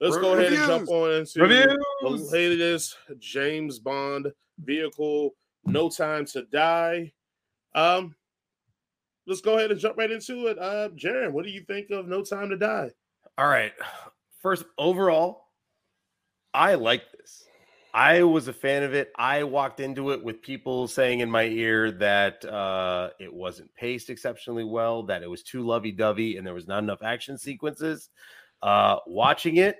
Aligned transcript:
let's 0.00 0.16
go 0.16 0.34
ahead 0.34 0.52
and 0.52 0.66
jump 0.66 0.88
on 0.88 1.12
into 1.12 1.40
Reviews. 1.40 1.76
the 2.02 2.08
latest 2.32 2.96
James 3.18 3.78
Bond 3.78 4.32
vehicle, 4.58 5.34
No 5.64 5.88
Time 5.88 6.24
to 6.26 6.42
Die. 6.44 7.12
Um, 7.74 8.14
let's 9.26 9.40
go 9.40 9.56
ahead 9.56 9.70
and 9.70 9.80
jump 9.80 9.96
right 9.98 10.10
into 10.10 10.46
it. 10.46 10.58
Uh, 10.58 10.88
Jaron, 10.90 11.32
what 11.32 11.44
do 11.44 11.50
you 11.50 11.62
think 11.62 11.90
of 11.90 12.06
No 12.08 12.22
Time 12.22 12.50
to 12.50 12.56
Die? 12.56 12.90
All 13.38 13.48
right. 13.48 13.72
First, 14.40 14.64
overall, 14.78 15.46
I 16.54 16.74
like 16.74 17.02
this. 17.12 17.44
I 17.92 18.24
was 18.24 18.46
a 18.46 18.52
fan 18.52 18.82
of 18.82 18.94
it. 18.94 19.10
I 19.16 19.44
walked 19.44 19.80
into 19.80 20.10
it 20.10 20.22
with 20.22 20.42
people 20.42 20.86
saying 20.86 21.20
in 21.20 21.30
my 21.30 21.44
ear 21.44 21.90
that 21.92 22.44
uh, 22.44 23.10
it 23.18 23.32
wasn't 23.32 23.74
paced 23.74 24.10
exceptionally 24.10 24.64
well, 24.64 25.02
that 25.04 25.22
it 25.22 25.30
was 25.30 25.42
too 25.42 25.66
lovey 25.66 25.92
dovey, 25.92 26.36
and 26.36 26.46
there 26.46 26.52
was 26.52 26.68
not 26.68 26.82
enough 26.82 27.02
action 27.02 27.38
sequences. 27.38 28.10
Uh, 28.62 28.96
watching 29.06 29.56
it, 29.56 29.78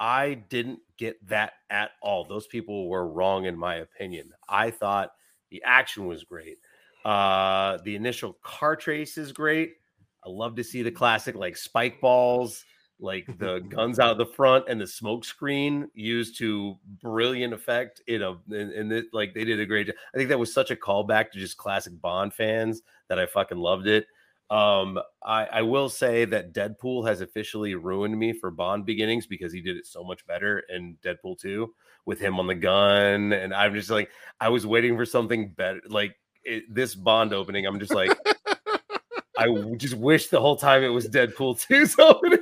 I 0.00 0.34
didn't 0.48 0.80
get 0.96 1.16
that 1.28 1.54
at 1.70 1.90
all. 2.02 2.24
Those 2.24 2.46
people 2.46 2.88
were 2.88 3.06
wrong, 3.08 3.46
in 3.46 3.58
my 3.58 3.76
opinion. 3.76 4.30
I 4.48 4.70
thought 4.70 5.10
the 5.50 5.62
action 5.64 6.06
was 6.06 6.24
great. 6.24 6.58
Uh, 7.04 7.78
the 7.84 7.96
initial 7.96 8.36
car 8.42 8.76
chase 8.76 9.16
is 9.16 9.32
great. 9.32 9.76
I 10.24 10.30
love 10.30 10.56
to 10.56 10.64
see 10.64 10.82
the 10.82 10.90
classic 10.90 11.34
like 11.34 11.56
spike 11.56 12.00
balls 12.00 12.64
like 13.00 13.26
the 13.38 13.60
guns 13.60 13.98
out 13.98 14.18
the 14.18 14.26
front 14.26 14.64
and 14.68 14.80
the 14.80 14.86
smoke 14.86 15.24
screen 15.24 15.88
used 15.94 16.38
to 16.38 16.76
brilliant 17.00 17.54
effect 17.54 18.02
in 18.06 18.22
a 18.22 18.32
in, 18.50 18.72
in 18.72 18.92
it 18.92 19.06
like 19.12 19.34
they 19.34 19.44
did 19.44 19.60
a 19.60 19.66
great 19.66 19.86
job. 19.86 19.96
I 20.14 20.18
think 20.18 20.28
that 20.28 20.38
was 20.38 20.52
such 20.52 20.70
a 20.70 20.76
callback 20.76 21.30
to 21.32 21.38
just 21.38 21.56
classic 21.56 22.00
Bond 22.00 22.34
fans 22.34 22.82
that 23.08 23.18
I 23.18 23.26
fucking 23.26 23.58
loved 23.58 23.86
it. 23.86 24.06
Um, 24.50 24.98
I, 25.22 25.44
I 25.46 25.62
will 25.62 25.88
say 25.90 26.24
that 26.24 26.54
Deadpool 26.54 27.06
has 27.06 27.20
officially 27.20 27.74
ruined 27.74 28.18
me 28.18 28.32
for 28.32 28.50
Bond 28.50 28.86
beginnings 28.86 29.26
because 29.26 29.52
he 29.52 29.60
did 29.60 29.76
it 29.76 29.86
so 29.86 30.02
much 30.02 30.26
better 30.26 30.60
in 30.70 30.96
Deadpool 31.04 31.38
2 31.38 31.72
with 32.06 32.18
him 32.18 32.40
on 32.40 32.46
the 32.46 32.54
gun. 32.54 33.32
And 33.34 33.54
I'm 33.54 33.74
just 33.74 33.90
like, 33.90 34.10
I 34.40 34.48
was 34.48 34.66
waiting 34.66 34.96
for 34.96 35.04
something 35.04 35.50
better. 35.50 35.80
Like 35.86 36.16
it, 36.44 36.64
this 36.74 36.94
Bond 36.94 37.34
opening, 37.34 37.66
I'm 37.66 37.78
just 37.78 37.92
like, 37.92 38.10
I 39.38 39.46
just 39.76 39.94
wish 39.94 40.28
the 40.28 40.40
whole 40.40 40.56
time 40.56 40.82
it 40.82 40.88
was 40.88 41.08
Deadpool 41.08 41.64
2's 41.66 41.96
opening. 41.98 42.38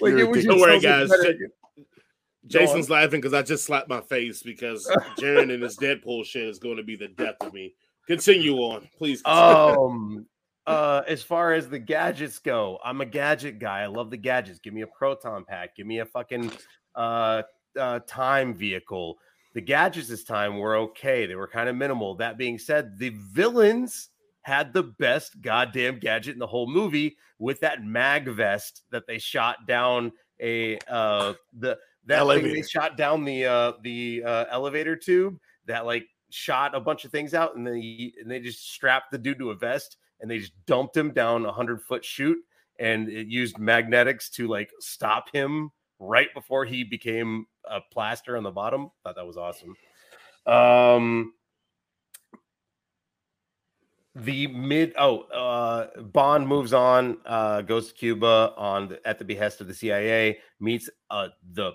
like 0.00 0.10
You're 0.10 0.20
it 0.20 0.28
was. 0.30 0.44
Don't 0.44 0.58
just 0.58 0.60
worry, 0.66 0.80
so 0.80 0.88
guys. 0.88 1.10
J- 1.22 1.38
Jason's 2.46 2.88
laughing 2.88 3.20
because 3.20 3.34
I 3.34 3.42
just 3.42 3.64
slapped 3.64 3.88
my 3.88 4.00
face 4.00 4.42
because 4.42 4.86
Jaron 5.18 5.52
and 5.52 5.62
his 5.62 5.76
Deadpool 5.76 6.24
shit 6.24 6.44
is 6.44 6.60
going 6.60 6.76
to 6.76 6.84
be 6.84 6.94
the 6.94 7.08
death 7.08 7.34
of 7.40 7.52
me. 7.52 7.74
Continue 8.06 8.54
on, 8.58 8.88
please. 8.96 9.20
continue. 9.22 9.82
um 9.82 10.26
uh 10.66 11.02
as 11.06 11.22
far 11.22 11.52
as 11.52 11.68
the 11.68 11.78
gadgets 11.78 12.38
go 12.38 12.78
i'm 12.84 13.00
a 13.00 13.06
gadget 13.06 13.58
guy 13.58 13.82
i 13.82 13.86
love 13.86 14.10
the 14.10 14.16
gadgets 14.16 14.58
give 14.58 14.74
me 14.74 14.82
a 14.82 14.86
proton 14.86 15.44
pack 15.44 15.76
give 15.76 15.86
me 15.86 16.00
a 16.00 16.04
fucking 16.04 16.50
uh, 16.96 17.42
uh 17.78 18.00
time 18.06 18.54
vehicle. 18.54 19.18
The 19.54 19.60
gadgets 19.60 20.08
this 20.08 20.24
time 20.24 20.58
were 20.58 20.76
okay 20.76 21.26
they 21.26 21.34
were 21.34 21.48
kind 21.48 21.68
of 21.68 21.76
minimal. 21.76 22.16
That 22.16 22.38
being 22.38 22.58
said 22.58 22.98
the 22.98 23.10
villains 23.10 24.10
had 24.42 24.72
the 24.72 24.82
best 24.82 25.40
goddamn 25.40 25.98
gadget 25.98 26.34
in 26.34 26.38
the 26.38 26.46
whole 26.46 26.68
movie 26.68 27.16
with 27.38 27.60
that 27.60 27.82
mag 27.84 28.28
vest 28.28 28.82
that 28.90 29.06
they 29.06 29.18
shot 29.18 29.66
down 29.66 30.12
a 30.40 30.78
uh 30.88 31.32
the 31.58 31.78
that 32.04 32.26
thing 32.26 32.42
they 32.52 32.62
shot 32.62 32.96
down 32.96 33.24
the 33.24 33.46
uh 33.46 33.72
the 33.82 34.22
uh 34.24 34.44
elevator 34.50 34.94
tube 34.94 35.38
that 35.66 35.86
like 35.86 36.06
shot 36.30 36.74
a 36.74 36.80
bunch 36.80 37.04
of 37.04 37.10
things 37.10 37.34
out 37.34 37.56
and 37.56 37.66
they 37.66 38.12
and 38.20 38.30
they 38.30 38.38
just 38.38 38.70
strapped 38.70 39.10
the 39.10 39.18
dude 39.18 39.38
to 39.38 39.50
a 39.50 39.54
vest 39.54 39.96
and 40.20 40.30
they 40.30 40.38
just 40.38 40.52
dumped 40.66 40.96
him 40.96 41.12
down 41.12 41.44
a 41.46 41.52
hundred 41.52 41.82
foot 41.82 42.04
chute 42.04 42.38
and 42.78 43.08
it 43.08 43.26
used 43.26 43.58
magnetics 43.58 44.30
to 44.30 44.48
like 44.48 44.70
stop 44.80 45.30
him 45.32 45.70
right 45.98 46.32
before 46.34 46.64
he 46.64 46.84
became 46.84 47.46
a 47.70 47.80
plaster 47.92 48.36
on 48.36 48.42
the 48.42 48.50
bottom. 48.50 48.90
Thought 49.02 49.16
that 49.16 49.26
was 49.26 49.36
awesome. 49.36 49.74
Um 50.46 51.32
the 54.16 54.46
mid 54.46 54.94
oh 54.96 55.20
uh 55.24 56.00
bond 56.00 56.48
moves 56.48 56.72
on 56.72 57.18
uh 57.26 57.60
goes 57.60 57.88
to 57.88 57.94
cuba 57.94 58.54
on 58.56 58.88
the, 58.88 59.06
at 59.06 59.18
the 59.18 59.24
behest 59.24 59.60
of 59.60 59.68
the 59.68 59.74
cia 59.74 60.38
meets 60.58 60.88
uh 61.10 61.28
the 61.52 61.72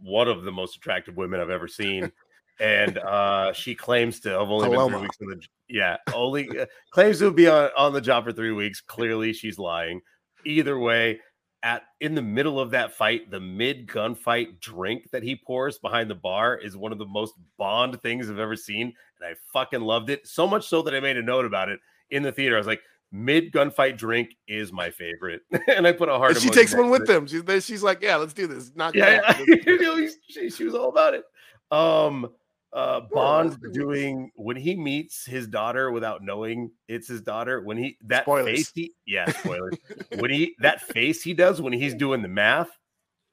one 0.00 0.26
of 0.26 0.42
the 0.42 0.50
most 0.50 0.74
attractive 0.74 1.18
women 1.18 1.38
i've 1.38 1.50
ever 1.50 1.68
seen 1.68 2.10
and 2.62 2.98
uh 2.98 3.52
she 3.52 3.74
claims 3.74 4.20
to 4.20 4.28
have 4.30 4.48
only 4.50 4.68
been 4.68 4.76
Paloma. 4.76 4.96
three 4.98 5.02
weeks 5.02 5.16
in 5.20 5.26
the 5.28 5.42
yeah 5.68 5.96
only 6.14 6.48
uh, 6.60 6.66
claims 6.92 7.18
to 7.18 7.30
be 7.32 7.48
on, 7.48 7.68
on 7.76 7.92
the 7.92 8.00
job 8.00 8.24
for 8.24 8.32
three 8.32 8.52
weeks 8.52 8.80
clearly 8.80 9.32
she's 9.32 9.58
lying 9.58 10.00
either 10.46 10.78
way 10.78 11.20
at 11.64 11.82
in 12.00 12.14
the 12.14 12.22
middle 12.22 12.60
of 12.60 12.70
that 12.70 12.92
fight 12.92 13.30
the 13.30 13.40
mid 13.40 13.86
gunfight 13.88 14.60
drink 14.60 15.10
that 15.10 15.22
he 15.22 15.34
pours 15.36 15.78
behind 15.78 16.08
the 16.08 16.14
bar 16.14 16.56
is 16.56 16.76
one 16.76 16.92
of 16.92 16.98
the 16.98 17.06
most 17.06 17.34
bond 17.58 18.00
things 18.00 18.30
i've 18.30 18.38
ever 18.38 18.56
seen 18.56 18.92
and 19.20 19.28
i 19.28 19.34
fucking 19.52 19.80
loved 19.80 20.08
it 20.08 20.26
so 20.26 20.46
much 20.46 20.66
so 20.68 20.82
that 20.82 20.94
i 20.94 21.00
made 21.00 21.16
a 21.16 21.22
note 21.22 21.44
about 21.44 21.68
it 21.68 21.80
in 22.10 22.22
the 22.22 22.32
theater 22.32 22.54
i 22.54 22.58
was 22.58 22.66
like 22.66 22.80
mid 23.10 23.52
gunfight 23.52 23.96
drink 23.96 24.30
is 24.48 24.72
my 24.72 24.88
favorite 24.90 25.42
and 25.68 25.86
i 25.86 25.92
put 25.92 26.08
a 26.08 26.12
heart 26.16 26.32
And 26.32 26.40
she 26.42 26.48
takes 26.50 26.74
one 26.74 26.90
with 26.90 27.02
it. 27.02 27.06
them. 27.08 27.26
She's, 27.26 27.64
she's 27.66 27.82
like, 27.82 28.00
"Yeah, 28.02 28.16
let's 28.16 28.32
do 28.32 28.46
this." 28.46 28.68
It 28.68 28.94
yeah, 28.94 29.20
yeah. 29.46 29.54
You 29.66 29.78
know, 29.80 29.96
he's- 29.96 30.14
she, 30.28 30.48
she 30.48 30.64
was 30.64 30.74
all 30.74 30.88
about 30.88 31.12
it 31.14 31.24
um 31.70 32.28
uh 32.72 33.00
bond 33.12 33.56
doing 33.72 34.30
when 34.34 34.56
he 34.56 34.74
meets 34.74 35.26
his 35.26 35.46
daughter 35.46 35.90
without 35.90 36.22
knowing 36.22 36.70
it's 36.88 37.06
his 37.06 37.20
daughter 37.20 37.60
when 37.60 37.76
he 37.76 37.96
that 38.02 38.24
Spoilers. 38.24 38.46
face 38.46 38.72
he 38.74 38.92
yeah 39.06 39.30
spoilers. 39.30 39.74
When 40.18 40.30
he 40.30 40.54
that 40.60 40.80
face 40.80 41.22
he 41.22 41.34
does 41.34 41.60
when 41.60 41.74
he's 41.74 41.94
doing 41.94 42.22
the 42.22 42.28
math 42.28 42.70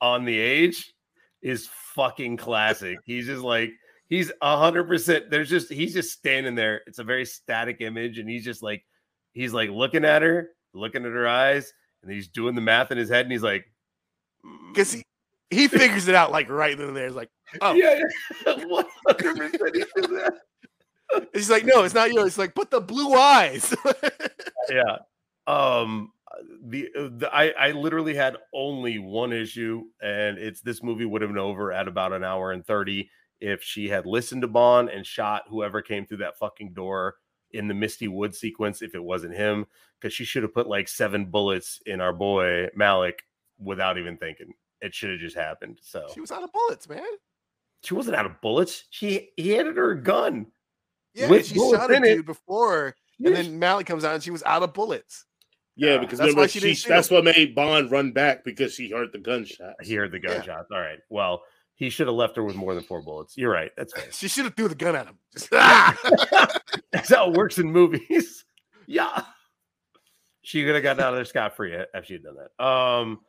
on 0.01 0.25
the 0.25 0.37
age 0.37 0.93
is 1.41 1.69
fucking 1.95 2.35
classic. 2.37 2.97
He's 3.05 3.25
just 3.27 3.41
like 3.43 3.71
he's 4.09 4.29
a 4.41 4.57
hundred 4.57 4.85
percent 4.87 5.29
there's 5.29 5.49
just 5.49 5.71
he's 5.71 5.93
just 5.93 6.11
standing 6.11 6.55
there. 6.55 6.81
It's 6.85 6.99
a 6.99 7.03
very 7.05 7.25
static 7.25 7.79
image 7.79 8.17
and 8.19 8.29
he's 8.29 8.43
just 8.43 8.61
like 8.61 8.83
he's 9.31 9.53
like 9.53 9.69
looking 9.69 10.03
at 10.03 10.21
her 10.21 10.49
looking 10.73 11.05
at 11.05 11.11
her 11.11 11.27
eyes 11.27 11.71
and 12.03 12.11
he's 12.11 12.27
doing 12.27 12.55
the 12.55 12.61
math 12.61 12.91
in 12.91 12.97
his 12.97 13.09
head 13.09 13.25
and 13.25 13.31
he's 13.31 13.43
like 13.43 13.65
because 14.73 14.91
he 14.91 15.03
he 15.49 15.67
figures 15.67 16.07
it 16.07 16.15
out 16.15 16.31
like 16.31 16.49
right 16.49 16.77
then 16.77 16.89
and 16.89 16.97
there. 16.97 17.07
He's 17.07 17.15
like, 17.15 17.29
"Oh, 17.61 17.73
yeah, 17.73 17.99
yeah. 18.45 18.53
100% 19.09 19.75
he 19.75 19.79
did 19.79 20.09
that. 20.11 20.33
And 21.11 21.27
she's 21.35 21.49
like, 21.49 21.65
no, 21.65 21.83
it's 21.83 21.95
not 21.95 22.11
yours. 22.11 22.27
It's 22.27 22.37
like, 22.37 22.53
but 22.53 22.69
the 22.69 22.81
blue 22.81 23.13
eyes. 23.15 23.75
yeah 24.69 24.97
um 25.47 26.11
the, 26.63 26.87
uh, 26.97 27.09
the 27.17 27.29
I, 27.33 27.49
I 27.49 27.71
literally 27.71 28.13
had 28.13 28.37
only 28.53 28.99
one 28.99 29.33
issue 29.33 29.83
and 30.01 30.37
it's 30.37 30.61
this 30.61 30.83
movie 30.83 31.05
would 31.05 31.21
have 31.21 31.31
been 31.31 31.39
over 31.39 31.73
at 31.73 31.87
about 31.87 32.13
an 32.13 32.23
hour 32.23 32.51
and 32.51 32.65
30 32.65 33.09
if 33.41 33.63
she 33.63 33.89
had 33.89 34.05
listened 34.05 34.43
to 34.43 34.47
bond 34.47 34.89
and 34.89 35.05
shot 35.05 35.43
whoever 35.49 35.81
came 35.81 36.05
through 36.05 36.17
that 36.17 36.37
fucking 36.37 36.73
door 36.73 37.15
in 37.51 37.67
the 37.67 37.73
misty 37.73 38.07
wood 38.07 38.35
sequence 38.35 38.81
if 38.81 38.93
it 38.93 39.03
wasn't 39.03 39.35
him 39.35 39.65
because 39.99 40.13
she 40.13 40.23
should 40.23 40.43
have 40.43 40.53
put 40.53 40.67
like 40.67 40.87
seven 40.87 41.25
bullets 41.25 41.81
in 41.87 41.99
our 41.99 42.13
boy 42.13 42.67
Malek 42.75 43.23
without 43.59 43.97
even 43.97 44.17
thinking 44.17 44.53
it 44.81 44.93
should 44.95 45.09
have 45.11 45.19
just 45.19 45.35
happened 45.35 45.77
so 45.81 46.05
she 46.13 46.21
was 46.21 46.31
out 46.31 46.43
of 46.43 46.51
bullets, 46.53 46.87
man. 46.89 47.03
she 47.83 47.93
wasn't 47.93 48.15
out 48.15 48.25
of 48.25 48.39
bullets 48.41 48.85
she 48.89 49.29
he 49.37 49.49
handed 49.51 49.75
her 49.77 49.91
a 49.91 50.01
gun 50.01 50.45
Yeah, 51.13 51.29
With 51.29 51.47
she 51.47 51.55
shot 51.55 51.91
a 51.91 51.95
in 51.95 52.03
it. 52.05 52.15
dude 52.15 52.25
before, 52.25 52.95
and 53.23 53.35
then 53.35 53.59
Malek 53.59 53.85
comes 53.87 54.05
out 54.05 54.13
and 54.13 54.23
she 54.23 54.31
was 54.31 54.43
out 54.43 54.63
of 54.63 54.73
bullets. 54.73 55.25
yeah, 55.75 55.97
because 55.97 56.19
that's 56.19 56.35
why 56.35 56.47
she 56.47 56.59
she 56.59 56.67
didn't 56.67 56.77
shoot 56.77 56.89
that's 56.89 57.09
him. 57.09 57.15
what 57.15 57.23
made 57.25 57.53
Bond 57.55 57.91
run 57.91 58.11
back 58.11 58.43
because 58.45 58.73
she 58.73 58.89
heard 58.91 59.09
the 59.11 59.19
gunshot. 59.19 59.73
he 59.83 59.95
heard 59.95 60.11
the 60.11 60.19
gunshots 60.19 60.69
all 60.71 60.79
right 60.79 60.99
well 61.09 61.41
he 61.75 61.89
should 61.89 62.07
have 62.07 62.15
left 62.15 62.35
her 62.35 62.43
with 62.43 62.55
more 62.55 62.73
than 62.75 62.83
four 62.83 63.01
bullets 63.01 63.35
you're 63.37 63.51
right 63.51 63.71
that's 63.75 63.91
fair 63.93 64.05
She 64.11 64.27
should 64.29 64.45
have 64.45 64.55
threw 64.55 64.67
the 64.69 64.75
gun 64.75 64.95
at 64.95 65.07
him. 65.07 65.17
Just, 65.33 65.49
ah! 65.53 65.97
That's 66.91 67.13
how 67.13 67.29
it 67.29 67.37
works 67.37 67.57
in 67.57 67.71
movies. 67.71 68.43
yeah. 68.87 69.23
She 70.41 70.63
could 70.63 70.73
have 70.75 70.83
gotten 70.83 71.01
out 71.03 71.09
of 71.13 71.15
there 71.17 71.25
scot 71.25 71.55
free 71.55 71.73
if 71.93 72.05
she 72.05 72.13
had 72.13 72.23
done 72.23 72.35
that. 72.37 72.63
Um 72.63 73.19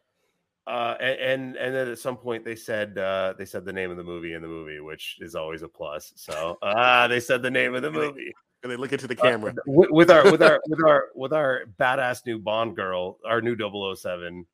uh 0.66 0.94
and 1.00 1.56
and 1.56 1.74
then 1.74 1.88
at 1.88 1.98
some 1.98 2.16
point 2.16 2.44
they 2.44 2.54
said 2.54 2.96
uh 2.98 3.34
they 3.38 3.44
said 3.44 3.64
the 3.64 3.72
name 3.72 3.90
of 3.90 3.96
the 3.96 4.04
movie 4.04 4.34
in 4.34 4.42
the 4.42 4.48
movie, 4.48 4.80
which 4.80 5.16
is 5.20 5.34
always 5.34 5.62
a 5.62 5.68
plus. 5.68 6.12
So 6.16 6.58
ah 6.62 7.06
they 7.08 7.20
said 7.20 7.42
the 7.42 7.50
name 7.50 7.74
of 7.74 7.82
the 7.82 7.90
movie. 7.90 8.32
and 8.62 8.70
they 8.70 8.76
look 8.76 8.92
into 8.92 9.06
the 9.06 9.18
Uh, 9.18 9.22
camera. 9.22 9.54
with, 9.66 9.90
with 9.90 10.10
our 10.10 10.30
with 10.30 10.42
our 10.42 10.60
with 10.68 10.84
our 10.86 11.04
with 11.14 11.32
our 11.32 11.62
badass 11.78 12.26
new 12.26 12.38
Bond 12.38 12.76
girl, 12.76 13.18
our 13.24 13.40
new 13.40 13.56
007. 13.56 14.44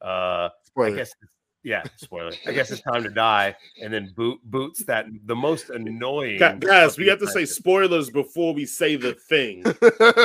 Uh 0.00 0.48
I 0.78 0.90
guess 0.90 1.14
yeah, 1.64 1.82
spoiler. 1.96 2.32
I 2.46 2.52
guess 2.52 2.70
it's 2.72 2.80
time 2.82 3.02
to 3.04 3.08
die. 3.10 3.54
And 3.80 3.92
then 3.92 4.12
boot 4.16 4.40
boots 4.44 4.84
that 4.86 5.06
the 5.26 5.36
most 5.36 5.70
annoying 5.70 6.38
Guys, 6.38 6.98
we 6.98 7.06
have 7.08 7.18
to 7.20 7.26
say 7.28 7.44
spoilers 7.44 8.10
before 8.10 8.52
we 8.54 8.66
say 8.66 8.96
the 8.96 9.14
thing. 9.14 9.62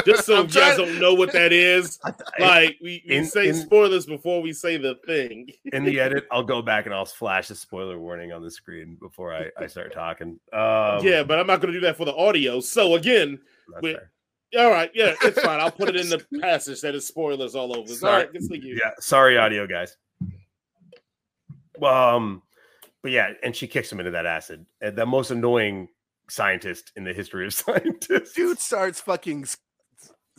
Just 0.06 0.26
so 0.26 0.42
you 0.42 0.48
guys 0.48 0.54
trying- 0.54 0.78
don't 0.78 1.00
know 1.00 1.14
what 1.14 1.32
that 1.34 1.54
is. 1.54 2.00
Like 2.40 2.78
we, 2.82 3.04
we 3.08 3.16
In- 3.16 3.26
say 3.26 3.50
in- 3.50 3.56
spoilers 3.56 4.06
before 4.06 4.42
we 4.42 4.54
say 4.54 4.78
the 4.78 4.96
thing. 5.06 5.50
in 5.66 5.84
the 5.84 6.00
edit, 6.00 6.26
I'll 6.32 6.44
go 6.44 6.62
back 6.62 6.86
and 6.86 6.94
I'll 6.94 7.06
flash 7.06 7.50
a 7.50 7.56
spoiler 7.56 7.98
warning 8.00 8.32
on 8.32 8.42
the 8.44 8.52
screen 8.52 8.96
before 9.00 9.34
I, 9.34 9.50
I 9.58 9.68
start 9.68 9.94
talking. 9.94 10.40
Um, 10.54 11.04
yeah, 11.06 11.24
but 11.24 11.40
I'm 11.40 11.48
not 11.48 11.62
going 11.62 11.74
to 11.74 11.80
do 11.80 11.86
that 11.86 11.98
for 11.98 12.06
the 12.06 12.16
audio. 12.16 12.60
So 12.60 12.96
again, 12.96 13.40
that's 13.72 13.82
we- 13.84 13.94
fair. 13.94 14.12
all 14.66 14.70
right, 14.72 14.92
yeah, 14.94 15.14
it's 15.24 15.42
fine. 15.42 15.60
I'll 15.60 15.72
put 15.72 15.90
it 15.90 15.96
in 15.96 16.10
the 16.10 16.24
passage 16.42 16.82
that 16.82 16.96
is 16.96 17.06
spoilers 17.08 17.56
all 17.56 17.72
over. 17.76 17.90
All 17.90 17.96
Sorry. 17.96 18.24
right, 18.24 18.32
continue. 18.34 18.76
yeah. 18.76 18.92
Sorry, 19.00 19.38
audio 19.38 19.66
guys. 19.68 19.98
Um, 21.84 22.42
but 23.04 23.12
yeah, 23.12 23.32
and 23.44 23.56
she 23.56 23.68
kicks 23.68 23.92
him 23.92 24.00
into 24.00 24.12
that 24.12 24.26
acid. 24.26 24.66
And 24.82 24.96
the 24.98 25.06
most 25.06 25.32
annoying 25.32 25.88
scientist 26.30 26.92
in 26.96 27.04
the 27.04 27.14
history 27.14 27.46
of 27.46 27.54
scientists. 27.54 28.34
Dude 28.34 28.60
starts 28.60 29.00
fucking 29.02 29.46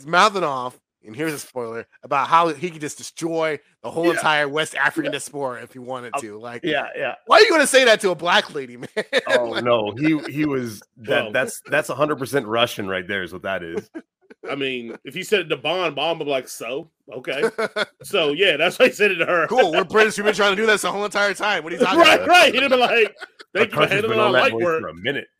mouthing 0.06 0.44
off, 0.44 0.78
and 1.04 1.14
here's 1.16 1.32
a 1.32 1.38
spoiler 1.38 1.86
about 2.02 2.28
how 2.28 2.48
he 2.48 2.70
could 2.70 2.80
just 2.80 2.98
destroy 2.98 3.58
the 3.82 3.90
whole 3.90 4.06
Yeah. 4.06 4.12
entire 4.12 4.48
West 4.48 4.74
African 4.74 5.12
diaspora 5.12 5.62
if 5.62 5.72
he 5.72 5.78
wanted 5.78 6.12
Oh, 6.16 6.20
to. 6.20 6.38
Like, 6.38 6.62
Yeah, 6.64 6.88
yeah. 6.96 7.14
why 7.26 7.36
are 7.38 7.40
you 7.42 7.48
going 7.48 7.60
to 7.62 7.66
say 7.66 7.84
that 7.84 8.00
to 8.02 8.10
a 8.10 8.14
black 8.14 8.54
lady, 8.54 8.76
man? 8.76 8.88
Oh 9.28 9.44
Like, 9.44 9.64
no, 9.64 9.92
he 9.96 10.18
he 10.30 10.44
was 10.44 10.82
that. 10.98 11.32
That's 11.32 11.60
that's 11.66 11.88
hundred 11.88 12.18
percent 12.18 12.46
Russian 12.46 12.88
right 12.88 13.06
there. 13.06 13.22
Is 13.22 13.32
what 13.32 13.42
that 13.42 13.62
is. 13.62 13.88
I 14.48 14.54
mean, 14.54 14.96
if 15.04 15.14
he 15.14 15.22
said 15.24 15.40
it 15.40 15.48
to 15.48 15.56
Bond, 15.56 15.96
Bond 15.96 16.18
would 16.18 16.26
be 16.26 16.30
like, 16.30 16.48
so 16.48 16.90
okay, 17.12 17.44
so 18.02 18.32
yeah, 18.32 18.56
that's 18.56 18.78
why 18.78 18.86
he 18.86 18.92
said 18.92 19.10
it 19.10 19.16
to 19.16 19.26
her. 19.26 19.46
cool. 19.48 19.72
We're 19.72 19.84
British. 19.84 20.16
We've 20.16 20.24
been 20.24 20.34
trying 20.34 20.54
to 20.54 20.62
do 20.62 20.66
this 20.66 20.82
the 20.82 20.92
whole 20.92 21.04
entire 21.04 21.34
time. 21.34 21.64
What 21.64 21.72
are 21.72 21.76
you 21.76 21.82
talking 21.82 21.98
right, 21.98 22.16
about? 22.16 22.28
right. 22.28 22.54
He'd 22.54 22.62
have 22.62 22.70
been 22.70 22.80
like, 22.80 22.90
Our 22.90 22.96
"Thank 22.96 23.16
you 23.54 23.64
for 23.64 23.68
country's 23.68 23.90
handling 23.90 24.20
our 24.20 24.30
light 24.30 24.52
work." 24.52 24.80
for 24.82 24.88
a 24.88 24.94
minute. 24.94 25.26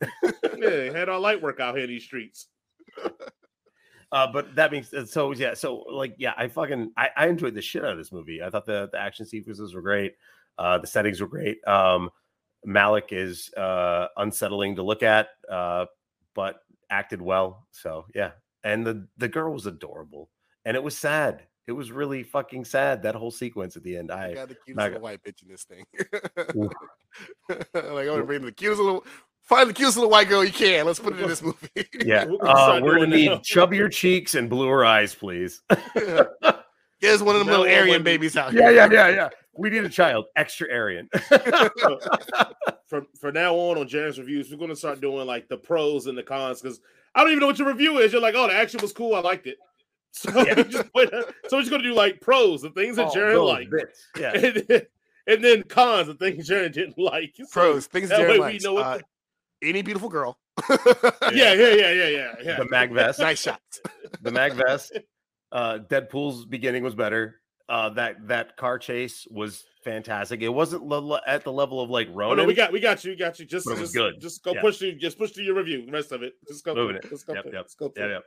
Yeah, 0.57 0.91
had 0.91 1.07
our 1.07 1.19
light 1.19 1.41
work 1.41 1.61
out 1.61 1.75
here 1.75 1.85
in 1.85 1.89
these 1.89 2.03
streets. 2.03 2.47
Uh, 4.11 4.25
but 4.31 4.55
that 4.55 4.71
means 4.71 4.91
so 5.05 5.31
yeah. 5.33 5.53
So 5.53 5.85
like 5.91 6.15
yeah, 6.17 6.33
I 6.35 6.47
fucking 6.47 6.91
I, 6.97 7.09
I 7.15 7.27
enjoyed 7.27 7.53
the 7.53 7.61
shit 7.61 7.85
out 7.85 7.91
of 7.91 7.97
this 7.99 8.11
movie. 8.11 8.41
I 8.41 8.49
thought 8.49 8.65
the 8.65 8.89
the 8.91 8.99
action 8.99 9.25
sequences 9.25 9.75
were 9.75 9.83
great. 9.83 10.15
Uh, 10.57 10.79
the 10.79 10.87
settings 10.87 11.21
were 11.21 11.27
great. 11.27 11.59
Um, 11.67 12.09
Malek 12.65 13.09
is 13.11 13.53
uh 13.55 14.07
unsettling 14.17 14.77
to 14.77 14.81
look 14.83 15.03
at, 15.03 15.27
uh, 15.47 15.85
but 16.33 16.55
acted 16.89 17.21
well. 17.21 17.67
So 17.69 18.05
yeah, 18.15 18.31
and 18.63 18.85
the 18.85 19.07
the 19.17 19.27
girl 19.27 19.53
was 19.53 19.65
adorable, 19.65 20.29
and 20.65 20.75
it 20.75 20.83
was 20.83 20.97
sad. 20.97 21.43
It 21.67 21.73
was 21.73 21.91
really 21.91 22.23
fucking 22.23 22.65
sad 22.65 23.03
that 23.03 23.13
whole 23.15 23.29
sequence 23.29 23.75
at 23.77 23.83
the 23.83 23.95
end. 23.95 24.11
I 24.11 24.29
I 24.29 24.33
got 24.33 24.49
the 24.49 24.55
cutest 24.55 24.75
Maga. 24.75 24.87
little 24.93 25.01
white 25.03 25.23
bitch 25.23 25.43
in 25.43 25.49
this 25.49 25.63
thing. 25.63 25.85
Like 27.49 27.67
I'm 27.73 28.05
gonna 28.05 28.23
bring 28.23 28.41
the 28.43 28.51
cutest 28.51 28.81
little, 28.81 29.03
find 29.43 29.69
the 29.69 29.73
cutest 29.73 29.97
little 29.97 30.11
white 30.11 30.29
girl 30.29 30.43
you 30.43 30.51
can. 30.51 30.85
Let's 30.85 30.99
put 30.99 31.13
it 31.13 31.19
in 31.21 31.27
this 31.27 31.41
movie. 31.41 31.67
yeah, 32.05 32.25
We're 32.25 32.37
gonna 32.37 32.51
uh, 32.51 32.79
we're 32.83 32.95
gonna 32.99 33.07
need 33.07 33.31
chubbier 33.41 33.91
cheeks 33.91 34.35
and 34.35 34.49
bluer 34.49 34.85
eyes, 34.85 35.13
please. 35.15 35.61
Here's 36.99 37.23
one 37.23 37.35
of 37.35 37.39
them 37.39 37.47
No 37.47 37.61
little 37.61 37.65
one 37.65 37.69
Aryan 37.69 38.03
babies 38.03 38.35
out 38.37 38.51
yeah, 38.53 38.69
here. 38.71 38.71
yeah, 38.73 38.87
yeah, 38.91 39.07
yeah. 39.09 39.29
We 39.53 39.69
need 39.69 39.83
a 39.83 39.89
child, 39.89 40.25
extra 40.35 40.67
Aryan. 40.71 41.09
From 42.87 43.07
from 43.19 43.33
now 43.33 43.55
on 43.55 43.77
on 43.77 43.87
Jared's 43.87 44.17
reviews, 44.19 44.51
we're 44.51 44.57
gonna 44.57 44.75
start 44.75 44.99
doing 45.01 45.25
like 45.27 45.47
the 45.47 45.57
pros 45.57 46.07
and 46.07 46.17
the 46.17 46.23
cons 46.23 46.61
because 46.61 46.79
I 47.15 47.21
don't 47.21 47.29
even 47.31 47.39
know 47.41 47.47
what 47.47 47.59
your 47.59 47.67
review 47.67 47.97
is. 47.99 48.11
You're 48.13 48.21
like, 48.21 48.35
oh, 48.35 48.47
the 48.47 48.53
action 48.53 48.79
was 48.81 48.93
cool, 48.93 49.15
I 49.15 49.19
liked 49.21 49.47
it. 49.47 49.57
So 50.11 50.31
Yeah. 50.45 50.55
we 50.55 50.63
just 50.63 50.91
put, 50.93 51.09
so 51.11 51.23
we're 51.57 51.59
just 51.61 51.71
gonna 51.71 51.83
do 51.83 51.93
like 51.93 52.19
pros, 52.21 52.61
the 52.61 52.69
things 52.71 52.95
that 52.97 53.07
Oh, 53.07 53.13
Jared 53.13 53.35
those 53.37 53.49
liked, 53.49 53.71
bits. 53.71 54.07
Yeah. 54.19 54.31
and, 54.33 54.65
then, 54.67 54.81
and 55.27 55.43
then 55.43 55.63
cons, 55.63 56.07
the 56.07 56.15
things 56.15 56.47
Jared 56.47 56.71
didn't 56.73 56.97
like. 56.97 57.33
So 57.37 57.45
Pros, 57.51 57.87
things 57.87 58.09
that 58.09 58.17
Jared 58.17 58.31
way 58.31 58.37
we 58.37 58.53
likes. 58.53 58.63
know 58.63 58.73
what 58.73 58.85
Uh, 58.85 58.97
the- 59.61 59.69
any 59.69 59.81
beautiful 59.81 60.09
girl. 60.09 60.39
yeah, 60.69 60.77
yeah, 61.31 61.53
yeah, 61.53 61.91
yeah, 61.91 62.07
yeah, 62.07 62.35
yeah. 62.43 62.57
the 62.57 62.67
mag 62.69 62.91
vest, 62.93 63.19
nice 63.19 63.41
shots. 63.41 63.81
the 64.21 64.31
mag 64.31 64.53
vest. 64.53 64.97
Uh, 65.51 65.79
Deadpool's 65.79 66.45
beginning 66.45 66.83
was 66.83 66.95
better. 66.95 67.41
Uh, 67.67 67.89
that 67.89 68.27
that 68.27 68.55
car 68.57 68.79
chase 68.79 69.27
was 69.29 69.63
fantastic. 69.83 70.41
It 70.41 70.49
wasn't 70.49 70.83
le- 70.83 71.21
at 71.27 71.43
the 71.43 71.51
level 71.51 71.81
of 71.81 71.89
like 71.89 72.07
Oh 72.11 72.15
Ronan. 72.15 72.37
no, 72.37 72.45
we 72.45 72.53
got 72.53 72.71
we 72.71 72.79
got 72.79 73.03
you, 73.03 73.11
we 73.11 73.17
got 73.17 73.39
you. 73.39 73.45
Just 73.45 73.65
But 73.65 73.77
it 73.77 73.81
was 73.81 73.91
just 73.91 73.95
good. 73.95 74.19
just 74.21 74.43
go 74.43 74.53
Yeah. 74.53 74.61
push 74.61 74.77
through, 74.77 74.93
just 74.95 75.17
push 75.17 75.31
through 75.31 75.45
your 75.45 75.55
review. 75.55 75.85
The 75.85 75.91
rest 75.91 76.11
of 76.11 76.23
it, 76.23 76.33
just 76.47 76.63
go 76.65 76.75
Moving 76.75 76.97
through 77.01 77.07
it. 77.07 77.11
Just 77.11 77.27
go 77.27 77.33
Yep, 77.33 77.43
through 77.43 77.53
yep. 77.53 77.65
Just 77.65 77.77
go 77.77 77.89
through 77.89 78.09
yeah, 78.09 78.19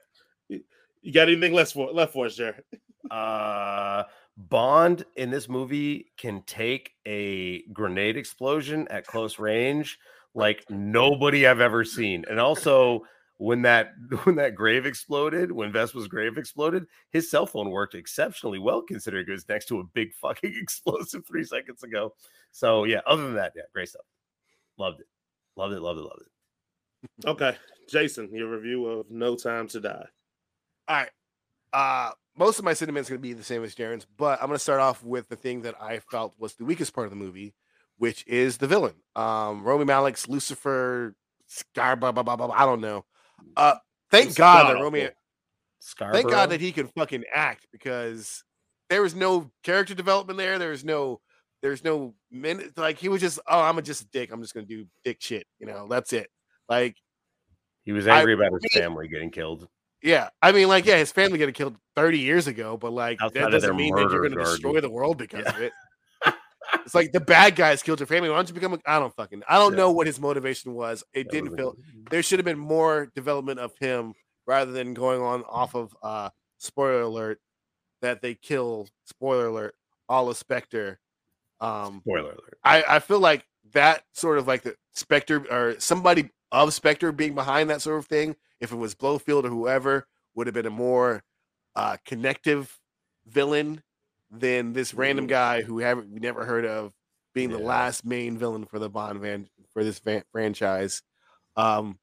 it. 0.56 0.62
You 1.02 1.12
got 1.12 1.28
anything 1.28 1.52
less 1.52 1.72
for 1.72 1.90
left 1.92 2.12
for 2.12 2.26
us, 2.26 2.36
Jared? 2.36 2.62
Uh, 3.10 4.04
Bond 4.36 5.04
in 5.16 5.28
this 5.28 5.48
movie 5.48 6.12
can 6.16 6.40
take 6.46 6.92
a 7.04 7.62
grenade 7.72 8.16
explosion 8.16 8.86
at 8.90 9.04
close 9.06 9.40
range 9.40 9.98
like 10.34 10.64
nobody 10.70 11.46
I've 11.48 11.60
ever 11.60 11.84
seen. 11.84 12.24
And 12.30 12.38
also, 12.38 13.02
when 13.42 13.62
that 13.62 13.92
when 14.22 14.36
that 14.36 14.54
grave 14.54 14.86
exploded, 14.86 15.50
when 15.50 15.72
Vesper's 15.72 16.06
grave 16.06 16.38
exploded, 16.38 16.86
his 17.10 17.28
cell 17.28 17.46
phone 17.46 17.70
worked 17.70 17.94
exceptionally 17.94 18.60
well 18.60 18.82
considering 18.82 19.26
it 19.26 19.32
was 19.32 19.48
next 19.48 19.66
to 19.66 19.80
a 19.80 19.84
big 19.84 20.14
fucking 20.22 20.54
explosive 20.56 21.26
three 21.26 21.44
seconds 21.44 21.82
ago. 21.82 22.14
So 22.52 22.84
yeah, 22.84 23.00
other 23.06 23.24
than 23.24 23.34
that, 23.34 23.52
yeah, 23.56 23.62
great 23.72 23.88
stuff. 23.88 24.06
Loved 24.78 25.00
it. 25.00 25.06
Loved 25.56 25.74
it, 25.74 25.82
loved 25.82 25.98
it, 25.98 26.02
loved 26.02 26.22
it. 26.22 27.26
Okay, 27.26 27.56
Jason, 27.90 28.32
your 28.32 28.48
review 28.48 28.86
of 28.86 29.10
No 29.10 29.34
Time 29.34 29.66
to 29.68 29.80
Die. 29.80 30.06
All 30.88 30.96
right. 30.96 31.10
Uh, 31.72 32.12
most 32.36 32.58
of 32.58 32.64
my 32.64 32.74
sentiments 32.74 33.08
going 33.08 33.18
to 33.18 33.22
be 33.22 33.32
the 33.32 33.42
same 33.42 33.64
as 33.64 33.74
Jaron's, 33.74 34.06
but 34.16 34.40
I'm 34.40 34.46
going 34.46 34.56
to 34.56 34.62
start 34.62 34.80
off 34.80 35.02
with 35.02 35.28
the 35.28 35.36
thing 35.36 35.62
that 35.62 35.74
I 35.80 35.98
felt 35.98 36.34
was 36.38 36.54
the 36.54 36.64
weakest 36.64 36.94
part 36.94 37.06
of 37.06 37.10
the 37.10 37.16
movie, 37.16 37.54
which 37.98 38.24
is 38.26 38.58
the 38.58 38.68
villain. 38.68 38.94
Um, 39.16 39.64
Rami 39.64 39.84
Malek's 39.84 40.28
Lucifer, 40.28 41.16
Scar, 41.48 41.96
blah, 41.96 42.12
blah, 42.12 42.22
blah, 42.22 42.36
blah, 42.36 42.50
I 42.50 42.64
don't 42.64 42.80
know. 42.80 43.04
Uh, 43.56 43.74
thank 44.10 44.28
It's 44.28 44.36
God 44.36 44.68
that 44.68 44.74
god-awful. 44.78 45.08
Scarborough. 45.80 46.14
thank 46.14 46.30
God 46.30 46.50
that 46.50 46.60
he 46.60 46.72
can 46.72 46.86
fucking 46.88 47.24
act 47.34 47.66
because 47.72 48.44
there 48.90 49.02
was 49.02 49.14
no 49.14 49.50
character 49.64 49.94
development 49.94 50.38
there. 50.38 50.58
There 50.58 50.70
was 50.70 50.84
no, 50.84 51.20
there's 51.62 51.82
no 51.84 52.14
minute. 52.30 52.76
Like 52.78 52.98
he 52.98 53.08
was 53.08 53.20
just, 53.20 53.38
oh, 53.48 53.60
I'm 53.60 53.78
a 53.78 53.82
just 53.82 54.02
a 54.02 54.06
dick. 54.12 54.30
I'm 54.32 54.40
just 54.42 54.54
to 54.54 54.62
do 54.62 54.86
dick 55.04 55.18
shit. 55.20 55.46
You 55.58 55.66
know, 55.66 55.86
that's 55.88 56.12
it. 56.12 56.28
Like, 56.68 56.96
he 57.84 57.92
was 57.92 58.06
I- 58.06 58.18
angry 58.18 58.34
about 58.34 58.52
his 58.52 58.72
family 58.72 59.08
getting 59.08 59.30
killed. 59.30 59.68
Yeah, 60.04 60.30
I 60.42 60.50
mean, 60.50 60.66
like, 60.66 60.84
yeah, 60.84 60.96
his 60.96 61.12
family 61.12 61.38
got 61.38 61.54
killed 61.54 61.76
30 61.94 62.18
years 62.18 62.48
ago, 62.48 62.76
but 62.76 62.92
like 62.92 63.18
Outside 63.22 63.44
that 63.44 63.50
doesn't 63.52 63.76
mean 63.76 63.94
that 63.94 64.10
you're 64.10 64.28
to 64.28 64.34
destroy 64.34 64.80
the 64.80 64.90
world 64.90 65.16
because 65.16 65.44
Yeah. 65.44 65.54
of 65.56 65.62
it. 65.62 65.72
It's 66.84 66.94
like 66.94 67.12
the 67.12 67.20
bad 67.20 67.56
guys 67.56 67.82
killed 67.82 68.00
your 68.00 68.06
family. 68.06 68.28
Why 68.30 68.36
don't 68.36 68.48
you 68.48 68.54
become? 68.54 68.74
A, 68.74 68.78
I 68.86 68.98
don't 68.98 69.14
fucking. 69.14 69.42
I 69.48 69.56
don't 69.58 69.72
Yeah. 69.72 69.78
know 69.78 69.92
what 69.92 70.06
his 70.06 70.20
motivation 70.20 70.74
was. 70.74 71.02
It 71.12 71.24
That 71.24 71.32
didn't 71.32 71.56
feel. 71.56 71.74
There 72.10 72.22
should 72.22 72.38
have 72.38 72.44
been 72.46 72.58
more 72.58 73.08
development 73.14 73.58
of 73.60 73.72
him 73.78 74.14
rather 74.46 74.72
than 74.72 74.94
going 74.94 75.20
on 75.20 75.42
off 75.44 75.74
of. 75.74 75.94
uh 76.02 76.30
Spoiler 76.58 77.00
alert! 77.02 77.40
That 78.02 78.22
they 78.22 78.34
kill. 78.36 78.88
Spoiler 79.04 79.46
alert! 79.46 79.74
All 80.08 80.28
of 80.30 80.36
Spectre. 80.36 81.00
Um, 81.60 82.00
Spoiler 82.06 82.30
alert. 82.32 82.58
I, 82.62 82.84
I 82.88 82.98
feel 83.00 83.18
like 83.20 83.44
that 83.72 84.04
sort 84.12 84.38
of 84.38 84.46
like 84.46 84.62
the 84.62 84.76
Spectre 84.92 85.44
or 85.50 85.74
somebody 85.80 86.30
of 86.52 86.72
Spectre 86.74 87.10
being 87.12 87.34
behind 87.34 87.70
that 87.70 87.82
sort 87.82 87.98
of 87.98 88.06
thing, 88.06 88.36
if 88.60 88.70
it 88.72 88.76
was 88.76 88.94
Blofeld 88.94 89.44
or 89.44 89.48
whoever, 89.48 90.06
would 90.34 90.46
have 90.46 90.54
been 90.54 90.66
a 90.66 90.70
more 90.70 91.22
uh, 91.74 91.96
connective 92.04 92.78
villain 93.26 93.82
than 94.32 94.72
this 94.72 94.94
random 94.94 95.26
Mhm. 95.26 95.30
guy 95.30 95.62
who 95.62 95.78
haven't 95.78 96.10
we 96.10 96.18
never 96.18 96.44
heard 96.44 96.64
of 96.64 96.92
being 97.34 97.50
the 97.50 97.58
last 97.58 98.04
main 98.04 98.36
villain 98.38 98.64
for 98.66 98.78
the 98.78 98.88
Bond 98.90 99.20
van 99.20 99.48
for 99.72 99.84
this 99.84 99.98
van- 100.00 100.24
franchise. 100.32 101.02
Um, 101.56 101.98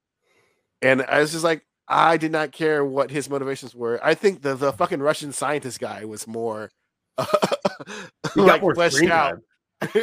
and 0.81 1.01
I 1.03 1.19
was 1.19 1.31
just 1.31 1.43
like, 1.43 1.65
I 1.87 2.17
did 2.17 2.31
not 2.31 2.51
care 2.51 2.85
what 2.85 3.09
his 3.11 3.29
motivations 3.29 3.73
were. 3.75 3.99
I 4.03 4.13
think 4.13 4.41
the 4.43 4.55
the 4.55 4.71
fucking 4.73 5.01
Russian 5.01 5.33
scientist 5.33 5.79
guy 5.79 6.05
was 6.05 6.27
more 6.27 6.69
got 7.17 8.35
like 8.35 8.61
more 8.61 8.75
fleshed 8.75 9.03
out 9.05 9.39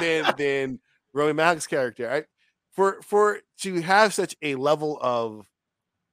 than 0.00 0.34
than 0.38 0.80
Rami 1.12 1.32
Malek's 1.32 1.66
character. 1.66 2.10
I 2.10 2.24
for 2.72 3.00
for 3.02 3.40
to 3.60 3.80
have 3.82 4.14
such 4.14 4.36
a 4.42 4.54
level 4.54 4.98
of 5.00 5.46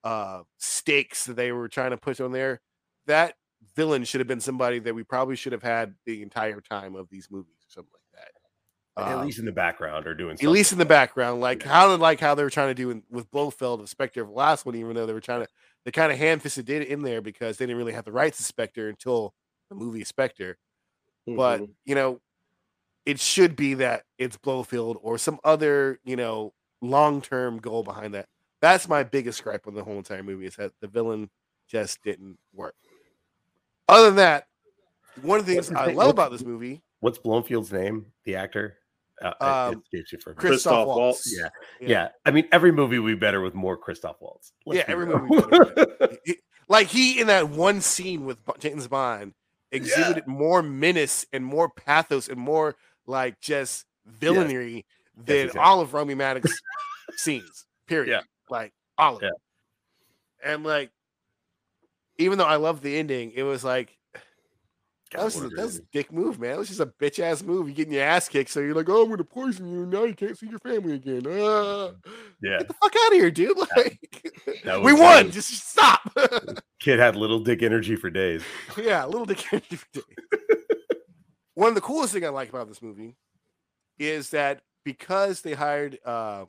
uh 0.03 0.41
stakes 0.57 1.25
that 1.25 1.35
they 1.35 1.51
were 1.51 1.67
trying 1.69 1.91
to 1.91 1.97
push 1.97 2.19
on 2.19 2.31
there, 2.31 2.61
that 3.05 3.35
villain 3.75 4.03
should 4.03 4.19
have 4.19 4.27
been 4.27 4.41
somebody 4.41 4.79
that 4.79 4.93
we 4.93 5.03
probably 5.03 5.35
should 5.35 5.53
have 5.53 5.63
had 5.63 5.95
the 6.05 6.21
entire 6.23 6.61
time 6.61 6.95
of 6.95 7.09
these 7.09 7.29
movies 7.31 7.55
or 7.65 7.69
something 7.69 7.91
like 7.93 8.25
that. 8.25 8.31
at 9.09 9.17
Um, 9.17 9.25
least 9.25 9.39
in 9.39 9.45
the 9.45 9.51
background 9.51 10.05
or 10.05 10.13
doing 10.13 10.37
at 10.41 10.49
least 10.49 10.71
in 10.73 10.77
the 10.77 10.85
background, 10.85 11.39
like 11.41 11.63
Yeah. 11.63 11.69
how 11.69 11.95
like 11.95 12.19
how 12.19 12.35
they 12.35 12.43
were 12.43 12.49
trying 12.49 12.69
to 12.69 12.73
do 12.75 12.89
in, 12.91 13.03
with 13.09 13.29
Blofeld 13.31 13.81
the 13.81 13.87
Spectre 13.87 14.21
of 14.21 14.27
the 14.27 14.33
last 14.33 14.65
one, 14.65 14.75
even 14.75 14.95
though 14.95 15.05
they 15.05 15.13
were 15.13 15.21
trying 15.21 15.41
to 15.45 15.47
they 15.85 15.91
kind 15.91 16.11
of 16.11 16.17
hand 16.17 16.41
fisted 16.41 16.69
it 16.69 16.87
in 16.87 17.01
there 17.01 17.21
because 17.21 17.57
they 17.57 17.65
didn't 17.65 17.77
really 17.77 17.93
have 17.93 18.05
the 18.05 18.11
rights 18.11 18.37
to 18.37 18.43
Spectre 18.43 18.89
until 18.89 19.33
the 19.69 19.75
movie 19.75 20.03
Spectre 20.03 20.57
but 21.27 21.61
Mhm. 21.61 21.75
you 21.85 21.95
know 21.95 22.19
it 23.05 23.19
should 23.19 23.55
be 23.55 23.75
that 23.75 24.05
it's 24.17 24.37
Blofeld 24.37 24.97
or 25.01 25.17
some 25.17 25.39
other 25.43 25.99
you 26.03 26.15
know 26.15 26.53
long-term 26.81 27.59
goal 27.59 27.83
behind 27.83 28.13
that 28.15 28.27
that's 28.61 28.89
my 28.89 29.03
biggest 29.03 29.43
gripe 29.43 29.67
on 29.67 29.73
the 29.75 29.83
whole 29.83 29.97
entire 29.97 30.23
movie 30.23 30.45
is 30.47 30.55
that 30.57 30.73
the 30.81 30.87
villain 30.87 31.29
just 31.67 32.03
didn't 32.03 32.37
work 32.53 32.75
other 33.87 34.07
than 34.07 34.15
that 34.17 34.47
one 35.21 35.39
of 35.39 35.45
the 35.45 35.53
things 35.53 35.67
his 35.69 35.77
i 35.77 35.87
name? 35.87 35.95
love 35.95 36.07
What's- 36.07 36.13
about 36.13 36.31
this 36.31 36.43
movie 36.43 36.81
What's 37.01 37.17
Blomfield's 37.17 37.71
name? 37.73 38.05
The 38.25 38.35
actor? 38.35 38.77
Uh, 39.19 39.33
Um, 39.73 39.83
it 39.91 40.01
escapes 40.03 40.23
for 40.23 40.33
christoph 40.35 40.37
Christoph 40.37 40.87
waltz, 40.87 40.97
Waltz. 40.99 41.35
Yeah. 41.35 41.49
Yeah. 41.79 41.87
yeah, 41.89 42.07
I 42.25 42.31
mean, 42.31 42.47
every 42.51 42.71
movie 42.71 42.99
would 42.99 43.09
be 43.09 43.15
better 43.15 43.41
with 43.41 43.55
more 43.55 43.75
Christoph 43.75 44.17
Waltz. 44.21 44.51
Let's 44.67 44.77
Yeah, 44.79 44.85
every 44.87 45.05
real. 45.05 45.19
movie 45.19 45.41
better 45.49 46.17
He- 46.25 46.37
like 46.67 46.87
he 46.87 47.19
in 47.19 47.27
that 47.27 47.49
one 47.49 47.81
scene 47.81 48.23
with 48.25 48.37
james 48.59 48.87
bond 48.87 49.33
exhibited 49.71 50.27
more 50.27 50.61
menace 50.61 51.25
and 51.33 51.43
more 51.43 51.69
pathos 51.69 52.27
and 52.29 52.39
more 52.39 52.75
like 53.07 53.39
just 53.41 53.85
villainy 54.05 54.85
than 55.17 55.37
exactly. 55.47 55.59
all 55.61 55.81
of 55.81 55.93
Romy 55.93 56.13
Maddox's 56.15 56.61
scenes. 57.15 57.65
Period. 57.87 58.09
Yeah. 58.11 58.21
Like 58.49 58.73
all 58.97 59.15
of 59.17 59.21
Yeah. 59.23 59.29
it. 59.29 59.33
And 60.43 60.63
like, 60.63 60.91
even 62.21 62.37
though 62.37 62.45
I 62.45 62.55
love 62.55 62.81
the 62.81 62.97
ending, 62.97 63.31
it 63.35 63.43
was 63.43 63.63
like 63.63 63.97
That 65.11 65.25
was, 65.25 65.35
that 65.35 65.51
was 65.57 65.77
a 65.79 65.81
dick 65.91 66.11
move, 66.11 66.39
man. 66.39 66.55
It 66.55 66.57
was 66.57 66.69
just 66.69 66.79
a 66.79 66.85
bitch 66.85 67.19
ass 67.19 67.43
move. 67.43 67.67
You're 67.67 67.75
getting 67.75 67.93
your 67.93 68.03
ass 68.03 68.29
kicked, 68.29 68.49
so 68.49 68.59
you're 68.61 68.73
like, 68.73 68.87
"Oh, 68.89 69.03
I'm 69.03 69.09
gonna 69.09 69.23
poison 69.25 69.69
you. 69.69 69.85
Now 69.85 70.05
you 70.05 70.13
can't 70.13 70.37
see 70.37 70.47
your 70.47 70.59
family 70.59 70.93
again." 70.93 71.27
Uh, 71.27 71.91
yeah, 72.41 72.59
get 72.59 72.67
the 72.67 72.73
fuck 72.75 72.93
out 72.95 73.11
of 73.11 73.13
here, 73.13 73.29
dude! 73.31 73.57
Like, 73.75 74.31
we 74.83 74.93
was- 74.93 74.99
won. 74.99 75.31
Just 75.31 75.49
stop. 75.69 76.01
kid 76.79 76.99
had 76.99 77.15
little 77.15 77.39
dick 77.39 77.61
energy 77.61 77.95
for 77.95 78.09
days. 78.09 78.41
yeah, 78.77 79.05
a 79.05 79.07
little 79.07 79.25
dick 79.25 79.51
energy 79.51 79.75
for 79.75 79.87
days. 79.93 80.03
One 81.55 81.69
of 81.69 81.75
the 81.75 81.81
coolest 81.81 82.13
thing 82.13 82.25
I 82.25 82.29
like 82.29 82.49
about 82.49 82.67
this 82.69 82.81
movie 82.81 83.15
is 83.99 84.29
that 84.29 84.61
because 84.85 85.41
they 85.41 85.53
hired, 85.53 85.99
uh, 86.05 86.45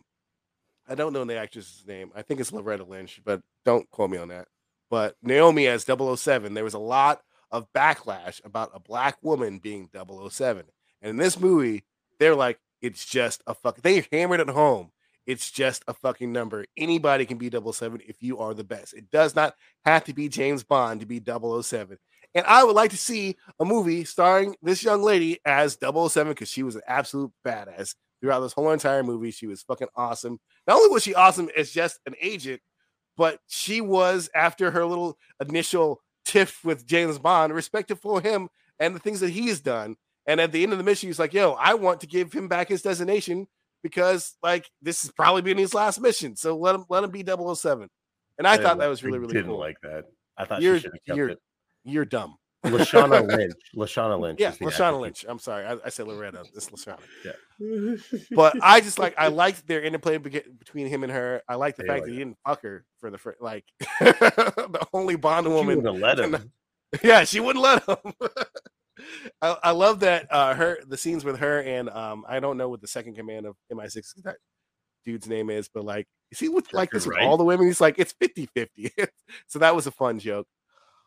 I 0.88 0.94
don't 0.94 1.12
know 1.12 1.24
the 1.24 1.36
actress's 1.36 1.84
name. 1.86 2.12
I 2.14 2.22
think 2.22 2.40
it's 2.40 2.52
Loretta 2.52 2.84
Lynch, 2.84 3.20
but 3.24 3.40
don't 3.64 3.90
quote 3.90 4.10
me 4.10 4.18
on 4.18 4.28
that. 4.28 4.46
But 4.92 5.16
Naomi 5.22 5.68
as 5.68 5.86
007, 5.86 6.52
there 6.52 6.64
was 6.64 6.74
a 6.74 6.78
lot 6.78 7.22
of 7.50 7.66
backlash 7.72 8.44
about 8.44 8.72
a 8.74 8.78
black 8.78 9.16
woman 9.22 9.58
being 9.58 9.88
007. 9.90 10.66
And 11.00 11.08
in 11.08 11.16
this 11.16 11.40
movie, 11.40 11.86
they're 12.20 12.34
like, 12.34 12.60
it's 12.82 13.06
just 13.06 13.42
a 13.46 13.54
fuck. 13.54 13.80
They 13.80 14.06
hammered 14.12 14.40
it 14.40 14.50
home. 14.50 14.90
It's 15.26 15.50
just 15.50 15.82
a 15.88 15.94
fucking 15.94 16.30
number. 16.30 16.66
Anybody 16.76 17.24
can 17.24 17.38
be 17.38 17.48
007 17.48 18.02
if 18.06 18.22
you 18.22 18.36
are 18.40 18.52
the 18.52 18.64
best. 18.64 18.92
It 18.92 19.10
does 19.10 19.34
not 19.34 19.54
have 19.86 20.04
to 20.04 20.12
be 20.12 20.28
James 20.28 20.62
Bond 20.62 21.00
to 21.00 21.06
be 21.06 21.22
007. 21.24 21.96
And 22.34 22.44
I 22.44 22.62
would 22.62 22.76
like 22.76 22.90
to 22.90 22.98
see 22.98 23.36
a 23.58 23.64
movie 23.64 24.04
starring 24.04 24.56
this 24.60 24.84
young 24.84 25.02
lady 25.02 25.38
as 25.46 25.78
007 25.80 26.32
because 26.32 26.50
she 26.50 26.62
was 26.62 26.76
an 26.76 26.82
absolute 26.86 27.32
badass 27.46 27.94
throughout 28.20 28.40
this 28.40 28.52
whole 28.52 28.70
entire 28.70 29.02
movie. 29.02 29.30
She 29.30 29.46
was 29.46 29.62
fucking 29.62 29.88
awesome. 29.96 30.38
Not 30.66 30.76
only 30.76 30.90
was 30.90 31.02
she 31.02 31.14
awesome 31.14 31.48
as 31.56 31.70
just 31.70 31.98
an 32.04 32.14
agent, 32.20 32.60
but 33.16 33.40
she 33.46 33.80
was 33.80 34.30
after 34.34 34.70
her 34.70 34.84
little 34.84 35.16
initial 35.40 36.00
tiff 36.24 36.64
with 36.64 36.86
James 36.86 37.18
Bond, 37.18 37.52
respected 37.54 37.96
for 37.98 38.20
him 38.20 38.48
and 38.78 38.94
the 38.94 39.00
things 39.00 39.20
that 39.20 39.30
he's 39.30 39.60
done. 39.60 39.96
And 40.26 40.40
at 40.40 40.52
the 40.52 40.62
end 40.62 40.72
of 40.72 40.78
the 40.78 40.84
mission, 40.84 41.08
he's 41.08 41.18
like, 41.18 41.32
"Yo, 41.32 41.52
I 41.52 41.74
want 41.74 42.00
to 42.00 42.06
give 42.06 42.32
him 42.32 42.46
back 42.48 42.68
his 42.68 42.82
designation 42.82 43.48
because 43.82 44.36
like 44.42 44.70
this 44.80 45.04
is 45.04 45.10
probably 45.10 45.42
being 45.42 45.58
his 45.58 45.74
last 45.74 46.00
mission. 46.00 46.36
So 46.36 46.56
let 46.56 46.74
him 46.74 46.84
let 46.88 47.04
him 47.04 47.10
be 47.10 47.22
007. 47.24 47.88
And 48.38 48.46
I, 48.46 48.56
didn't 48.56 48.66
thought 48.66 48.78
that 48.78 48.86
was 48.88 49.02
really 49.02 49.18
really 49.18 49.32
cool. 49.32 49.40
Didn't 49.40 49.50
cool. 49.50 49.58
like 49.58 49.80
that. 49.82 50.04
I 50.36 50.44
thought 50.44 50.62
You're- 50.62 50.82
you're- 51.06 51.32
it. 51.32 51.38
You're 51.84 52.04
dumb. 52.04 52.36
Lashana 52.64 53.26
Lynch. 53.36 53.54
Lashana 53.76 54.18
Lynch. 54.20 54.40
Yeah, 54.40 54.52
Lashana. 54.52 55.00
Lynch. 55.00 55.24
I'm 55.28 55.38
sorry, 55.38 55.64
I, 55.66 55.76
I 55.84 55.88
said 55.88 56.06
Loretta. 56.06 56.44
It's 56.54 56.70
Lashana. 56.70 57.00
but 57.60 58.26
But 58.30 58.56
I 58.62 58.80
just 58.80 58.98
like 58.98 59.14
I 59.18 59.28
liked 59.28 59.66
their 59.66 59.82
interplay 59.82 60.16
between 60.18 60.86
him 60.86 61.02
and 61.02 61.12
her. 61.12 61.42
I 61.48 61.56
like 61.56 61.76
the 61.76 61.84
Yeah, 61.84 61.92
fact 61.92 62.00
like 62.00 62.06
that 62.06 62.12
he 62.12 62.18
didn't 62.18 62.38
fuck 62.46 62.62
her 62.62 62.84
for 63.00 63.10
the 63.10 63.18
fir- 63.18 63.36
like 63.40 63.64
the 64.00 64.86
only 64.92 65.16
Bond 65.16 65.48
woman. 65.48 65.82
wouldn't 65.82 66.00
let 66.00 66.18
him. 66.18 66.52
Yeah, 67.02 67.24
she 67.24 67.40
wouldn't 67.40 67.62
let 67.62 67.82
him. 67.88 67.96
I, 69.40 69.56
I 69.64 69.70
love 69.72 70.00
that 70.00 70.26
uh 70.30 70.54
her 70.54 70.78
the 70.86 70.96
scenes 70.98 71.24
with 71.24 71.38
her 71.38 71.60
and 71.62 71.88
um 71.90 72.24
I 72.28 72.38
don't 72.40 72.56
know 72.58 72.68
what 72.68 72.80
the 72.82 72.86
second 72.86 73.14
command 73.16 73.46
of 73.46 73.56
MI6 73.72 74.22
that 74.24 74.36
dude's 75.04 75.26
name 75.26 75.50
is, 75.50 75.68
but 75.72 75.84
like 75.84 76.06
is 76.30 76.38
he 76.38 76.48
with 76.48 76.72
like 76.72 76.90
this 76.90 77.04
Jeffrey 77.04 77.16
with 77.16 77.26
all 77.26 77.36
the 77.36 77.44
women? 77.44 77.66
He's 77.66 77.80
like 77.80 77.98
it's 77.98 78.12
50-50. 78.22 79.08
so 79.48 79.58
that 79.58 79.74
was 79.74 79.86
a 79.86 79.90
fun 79.90 80.18
joke. 80.20 80.46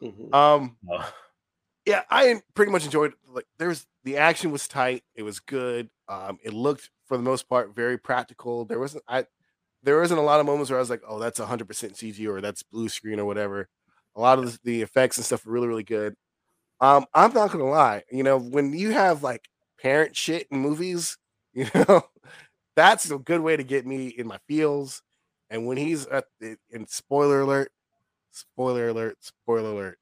Mhm. 0.01 0.33
Um 0.33 0.77
Oh, 0.91 1.09
yeah, 1.85 2.01
I 2.09 2.41
pretty 2.55 2.71
much 2.71 2.85
enjoyed 2.85 3.13
like 3.29 3.45
there's 3.59 3.85
the 4.03 4.17
action 4.17 4.51
was 4.51 4.67
tight, 4.67 5.03
it 5.15 5.23
was 5.23 5.39
good. 5.39 5.89
Um, 6.07 6.39
it 6.43 6.53
looked 6.53 6.89
for 7.05 7.17
the 7.17 7.23
most 7.23 7.47
part 7.47 7.75
very 7.75 7.97
practical. 7.97 8.65
There 8.65 8.79
wasn't 8.79 9.03
I 9.07 9.25
there 9.83 9.99
wasn't 9.99 10.19
a 10.19 10.23
lot 10.23 10.39
of 10.39 10.47
moments 10.47 10.71
where 10.71 10.79
I 10.79 10.81
was 10.81 10.89
like, 10.89 11.03
oh, 11.07 11.19
that's 11.19 11.39
hundred 11.39 11.67
percent 11.67 11.93
CG 11.93 12.27
or 12.27 12.41
that's 12.41 12.63
blue 12.63 12.89
screen 12.89 13.19
or 13.19 13.25
whatever. 13.25 13.69
A 14.15 14.21
lot 14.21 14.39
of 14.39 14.59
the, 14.63 14.81
effects 14.81 15.17
and 15.17 15.25
stuff 15.25 15.45
were 15.45 15.51
really, 15.51 15.67
really 15.67 15.83
good. 15.83 16.15
Um, 16.81 17.05
I'm 17.13 17.33
not 17.33 17.51
gonna 17.51 17.65
lie, 17.65 18.03
you 18.11 18.23
know, 18.23 18.37
when 18.37 18.73
you 18.73 18.91
have 18.91 19.23
like 19.23 19.47
parent 19.81 20.15
shit 20.15 20.47
in 20.51 20.59
movies, 20.59 21.17
you 21.53 21.67
know, 21.75 22.03
that's 22.75 23.09
a 23.11 23.17
good 23.19 23.41
way 23.41 23.57
to 23.57 23.63
get 23.63 23.85
me 23.85 24.07
in 24.07 24.27
my 24.27 24.39
feels. 24.47 25.01
And 25.49 25.67
when 25.67 25.77
he's 25.77 26.07
at 26.07 26.25
the 26.39 26.57
in 26.71 26.87
spoiler 26.87 27.41
alert, 27.41 27.71
spoiler 28.31 28.89
alert, 28.89 29.17
spoiler 29.21 29.71
alert 29.71 29.99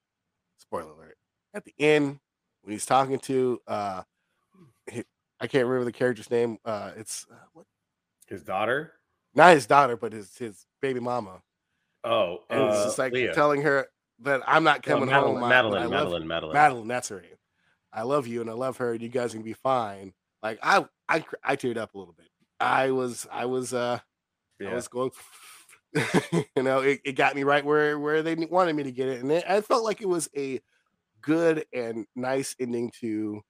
at 1.54 1.64
the 1.66 1.74
end 1.80 2.20
when 2.62 2.72
he's 2.72 2.86
talking 2.86 3.20
to 3.20 3.60
uh 3.68 4.04
I 5.40 5.48
can't 5.48 5.66
remember 5.66 5.86
the 5.86 5.92
character's 5.92 6.32
name. 6.32 6.58
Uh 6.66 6.92
it's 6.96 7.26
uh, 7.32 7.36
what 7.54 7.66
his 8.28 8.44
daughter. 8.44 8.94
not 9.36 9.54
his 9.54 9.66
daughter, 9.66 9.98
but 9.98 10.14
his 10.14 10.36
his 10.38 10.66
baby 10.82 11.00
mama. 11.00 11.42
Oh, 12.04 12.40
And 12.50 12.64
it's 12.64 12.80
uh, 12.82 12.84
just 12.86 13.00
like 13.00 13.14
Leah. 13.14 13.34
telling 13.34 13.62
her 13.62 13.88
that 14.20 14.42
I'm 14.48 14.64
not 14.64 14.86
No, 14.86 14.94
coming 14.96 15.10
Madeline, 15.10 15.34
home. 15.40 15.50
Madeline, 15.50 15.82
I 15.82 15.86
love- 15.86 15.92
Madeline, 15.92 16.28
Madeline, 16.28 16.54
Madeline, 16.54 16.88
that's 16.88 17.10
her 17.10 17.22
name. 17.22 17.36
I 17.92 18.02
love 18.04 18.28
you 18.28 18.42
and 18.42 18.50
I 18.50 18.54
love 18.54 18.78
her. 18.78 18.94
and 18.94 19.02
You 19.02 19.10
guys 19.10 19.34
can 19.34 19.42
be 19.44 19.54
fine. 19.54 20.14
Like 20.42 20.60
I 20.64 20.86
I 21.08 21.24
I 21.44 21.56
teared 21.56 21.78
up 21.78 21.94
a 21.94 21.98
little 21.98 22.14
bit. 22.14 22.28
I 22.60 22.92
was 22.92 23.28
I 23.32 23.46
was 23.46 23.74
uh 23.74 24.00
I 24.62 24.74
was 24.76 24.88
going 24.88 25.12
you 26.56 26.64
know, 26.64 26.80
it, 26.80 27.02
it 27.06 27.12
got 27.14 27.36
me 27.36 27.44
right 27.44 27.64
where 27.64 28.00
where 28.00 28.24
they 28.24 28.36
wanted 28.36 28.76
me 28.76 28.84
to 28.84 28.92
get 28.92 29.10
it. 29.10 29.22
And 29.22 29.32
it, 29.32 29.44
I 29.48 29.62
felt 29.62 29.84
like 29.84 30.02
it 30.02 30.10
was 30.10 30.30
a 30.36 30.60
good 31.24 31.66
and 31.74 32.06
nice 32.16 32.56
ending 32.60 32.92
to 33.02 33.42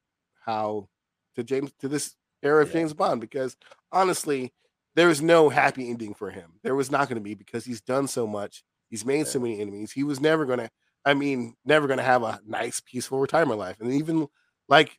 how 0.45 0.87
to 1.35 1.43
James 1.43 1.71
to 1.79 1.87
this 1.89 2.15
era 2.41 2.61
of 2.61 2.69
Yeah. 2.69 2.73
James 2.73 2.93
Bond 2.93 3.19
because 3.19 3.57
honestly, 3.91 4.53
there 4.95 5.07
was 5.07 5.21
no 5.21 5.49
happy 5.49 5.89
ending 5.89 6.13
for 6.13 6.29
him. 6.29 6.53
There 6.63 6.75
was 6.75 6.91
not 6.91 7.09
going 7.09 7.17
to 7.17 7.23
be 7.23 7.33
because 7.33 7.65
he's 7.65 7.81
done 7.81 8.07
so 8.07 8.25
much. 8.27 8.63
He's 8.89 9.03
made 9.05 9.25
so 9.27 9.39
many 9.39 9.59
enemies. 9.59 9.91
He 9.91 10.03
was 10.03 10.21
never 10.21 10.45
going 10.45 10.59
to 10.59 10.69
I 11.05 11.13
mean, 11.15 11.55
never 11.65 11.87
going 11.87 11.97
to 11.97 12.03
have 12.03 12.23
a 12.23 12.39
nice 12.45 12.79
peaceful 12.79 13.19
retirement 13.19 13.59
life. 13.59 13.81
And 13.81 13.91
even 13.93 14.27
like 14.69 14.97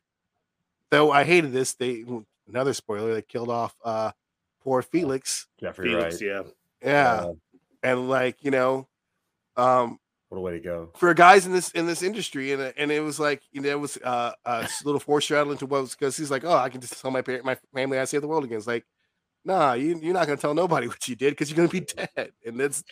though 0.91 1.11
I 1.11 1.23
hated 1.23 1.51
this, 1.51 1.73
they 1.73 2.03
another 2.47 2.73
spoiler, 2.73 3.13
they 3.13 3.21
killed 3.23 3.49
off 3.49 3.73
uh 3.83 4.11
poor 4.63 4.81
Felix. 4.81 5.47
Jeffrey 5.59 5.89
Felix, 5.89 6.15
Wright. 6.15 6.21
yeah. 6.21 6.41
Yeah. 6.83 7.13
Uh, 7.13 7.33
and 7.83 8.09
like, 8.09 8.43
you 8.43 8.51
know, 8.51 8.87
um 9.55 9.97
what 10.29 10.37
a 10.37 10.41
way 10.41 10.53
to 10.53 10.59
go. 10.59 10.89
for 10.95 11.13
guys 11.13 11.45
in 11.45 11.51
this 11.53 11.71
in 11.71 11.85
this 11.87 12.01
industry, 12.03 12.51
and 12.51 12.73
and 12.77 12.91
it 12.91 13.01
was 13.01 13.19
like 13.19 13.41
you 13.51 13.61
know 13.61 13.69
it 13.69 13.79
was 13.79 13.97
uh, 14.03 14.31
a 14.45 14.67
little 14.83 14.99
foreshadowing 14.99 15.57
to 15.59 15.65
what 15.65 15.81
was 15.81 15.95
because 15.95 16.17
he's 16.17 16.31
like, 16.31 16.43
oh, 16.43 16.55
I 16.57 16.69
can 16.69 16.81
just 16.81 16.99
tell 17.01 17.11
my 17.11 17.21
parent, 17.21 17.45
my 17.45 17.57
family, 17.73 17.99
I 17.99 18.05
save 18.05 18.21
the 18.21 18.27
world 18.27 18.43
again. 18.43 18.57
It's 18.57 18.67
like, 18.67 18.85
nah, 19.43 19.73
you 19.73 19.99
you're 20.01 20.13
not 20.13 20.27
gonna 20.27 20.37
tell 20.37 20.53
nobody 20.53 20.87
what 20.89 21.07
you 21.07 21.15
did 21.15 21.31
because 21.31 21.49
you're 21.49 21.57
gonna 21.57 21.69
be 21.69 21.81
dead, 21.81 22.31
and 22.45 22.59
that's 22.59 22.83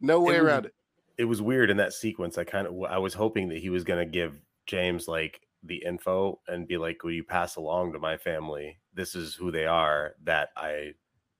no 0.00 0.20
way 0.20 0.36
It 0.36 0.42
was- 0.42 0.48
around 0.50 0.66
it. 0.66 0.74
It 1.18 1.24
was 1.24 1.42
weird 1.42 1.68
in 1.68 1.78
that 1.78 1.92
sequence. 1.94 2.38
I 2.38 2.44
kind 2.44 2.66
of 2.68 2.74
I 2.88 2.98
was 2.98 3.12
hoping 3.14 3.48
that 3.48 3.58
he 3.58 3.70
was 3.70 3.82
going 3.82 3.98
to 3.98 4.08
give 4.08 4.34
James 4.66 5.08
like 5.08 5.40
the 5.64 5.82
info 5.84 6.38
and 6.46 6.68
be 6.68 6.76
like, 6.78 7.02
"Will 7.02 7.10
you 7.10 7.24
pass 7.24 7.56
along 7.56 7.92
to 7.94 7.98
my 7.98 8.16
family? 8.16 8.78
This 8.94 9.16
is 9.16 9.34
who 9.34 9.50
they 9.50 9.66
are. 9.66 10.14
That 10.22 10.50
I 10.56 10.92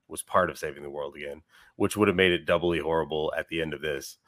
was 0.08 0.20
part 0.24 0.50
of 0.50 0.58
saving 0.58 0.82
the 0.82 0.90
world 0.90 1.14
again." 1.14 1.42
Which 1.76 1.96
would 1.96 2.08
have 2.08 2.16
made 2.16 2.32
it 2.32 2.44
doubly 2.44 2.80
horrible 2.80 3.32
at 3.38 3.46
the 3.50 3.62
end 3.62 3.72
of 3.72 3.80
this. 3.80 4.18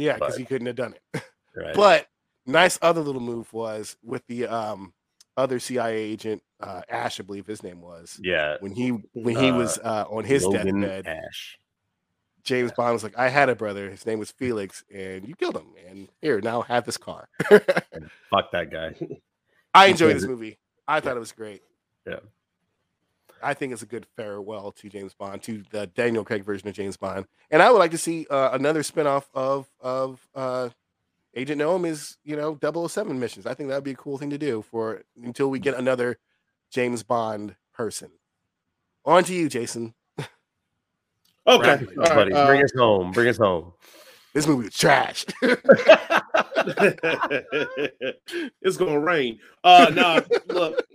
Yeah, 0.00 0.14
because 0.14 0.36
he 0.36 0.44
couldn't 0.44 0.66
have 0.66 0.76
done 0.76 0.94
it. 1.12 1.22
Right. 1.56 1.74
But 1.74 2.06
nice 2.46 2.78
other 2.80 3.00
little 3.00 3.20
move 3.20 3.52
was 3.52 3.96
with 4.04 4.24
the 4.28 4.46
um 4.46 4.92
other 5.36 5.58
CIA 5.58 5.96
agent 5.96 6.42
uh 6.60 6.82
Ash, 6.88 7.18
I 7.18 7.24
believe 7.24 7.44
his 7.46 7.64
name 7.64 7.80
was. 7.80 8.20
yeah, 8.22 8.56
When 8.60 8.72
he 8.72 8.90
when 9.14 9.34
he 9.36 9.50
Uh, 9.50 9.56
was 9.56 9.76
uh 9.78 10.04
on 10.08 10.22
his 10.24 10.44
Logan 10.44 10.80
deathbed, 10.82 11.06
Ash. 11.08 11.58
James 12.44 12.70
Bond 12.72 12.92
was 12.94 13.02
like, 13.02 13.18
I 13.18 13.28
had 13.28 13.48
a 13.48 13.56
brother, 13.56 13.90
his 13.90 14.06
name 14.06 14.18
was 14.20 14.30
Felix, 14.30 14.84
and 14.94 15.26
you 15.28 15.34
killed 15.34 15.56
him. 15.56 15.74
And 15.88 16.08
here, 16.22 16.40
now 16.40 16.62
have 16.62 16.84
this 16.86 16.96
car. 16.96 17.28
Fuck 17.50 18.52
that 18.52 18.70
guy. 18.70 18.94
I 19.74 19.86
enjoyed 19.86 20.16
this 20.16 20.24
movie. 20.26 20.56
I 20.86 21.00
thought 21.00 21.16
it 21.16 21.20
was 21.20 21.32
great. 21.32 21.62
Yeah. 22.06 22.20
I 23.42 23.54
think 23.54 23.72
it's 23.72 23.82
a 23.82 23.86
good 23.86 24.06
farewell 24.16 24.72
to 24.72 24.88
James 24.88 25.14
Bond, 25.14 25.42
to 25.44 25.62
the 25.70 25.86
Daniel 25.86 26.24
Craig 26.24 26.44
version 26.44 26.68
of 26.68 26.74
James 26.74 26.96
Bond. 26.96 27.26
And 27.50 27.62
I 27.62 27.70
would 27.70 27.78
like 27.78 27.90
to 27.92 27.98
see 27.98 28.26
uh, 28.28 28.50
another 28.52 28.82
spinoff 28.82 29.24
of 29.34 29.68
of 29.80 30.26
uh, 30.34 30.70
Agent 31.34 31.60
is 31.86 32.16
you 32.24 32.36
know, 32.36 32.58
007 32.88 33.18
missions. 33.20 33.46
I 33.46 33.54
think 33.54 33.68
that 33.68 33.76
would 33.76 33.84
be 33.84 33.92
a 33.92 33.96
cool 33.96 34.18
thing 34.18 34.30
to 34.30 34.38
do 34.38 34.62
for 34.62 35.02
until 35.22 35.48
we 35.48 35.58
get 35.58 35.74
another 35.74 36.18
James 36.70 37.02
Bond 37.02 37.54
person. 37.72 38.10
On 39.04 39.22
to 39.24 39.32
you, 39.34 39.48
Jason. 39.48 39.94
Okay. 41.46 41.68
Wrap 41.68 41.82
it 41.82 41.88
up, 41.88 41.96
all 41.96 42.02
right, 42.04 42.14
buddy. 42.14 42.32
uh, 42.32 42.46
Bring 42.46 42.64
us 42.64 42.72
home. 42.76 43.12
Bring 43.12 43.28
us 43.28 43.38
home. 43.38 43.72
This 44.34 44.46
movie 44.46 44.68
is 44.68 44.74
trash. 44.74 45.24
it's 48.62 48.76
gonna 48.76 49.00
rain. 49.00 49.40
Uh 49.64 49.90
no, 49.92 50.22
look. 50.54 50.86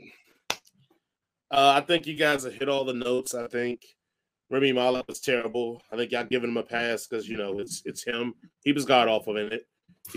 Uh, 1.52 1.74
I 1.76 1.82
think 1.82 2.08
you 2.08 2.16
guys 2.16 2.44
have 2.44 2.54
hit 2.54 2.70
all 2.70 2.86
the 2.86 2.94
notes. 2.94 3.34
I 3.34 3.48
think 3.48 3.82
Rami 4.50 4.74
Malek 4.74 5.08
was 5.08 5.20
terrible. 5.20 5.82
I 5.92 5.96
think 5.96 6.12
y'all 6.12 6.24
giving 6.24 6.50
him 6.50 6.58
a 6.58 6.64
pass 6.64 7.08
because 7.08 7.28
you 7.28 7.38
know 7.38 7.60
it's 7.60 7.82
it's 7.86 8.04
him. 8.04 8.34
He 8.64 8.72
was 8.72 8.86
god 8.86 9.08
awful 9.08 9.38
in 9.38 9.52
it. 9.52 9.68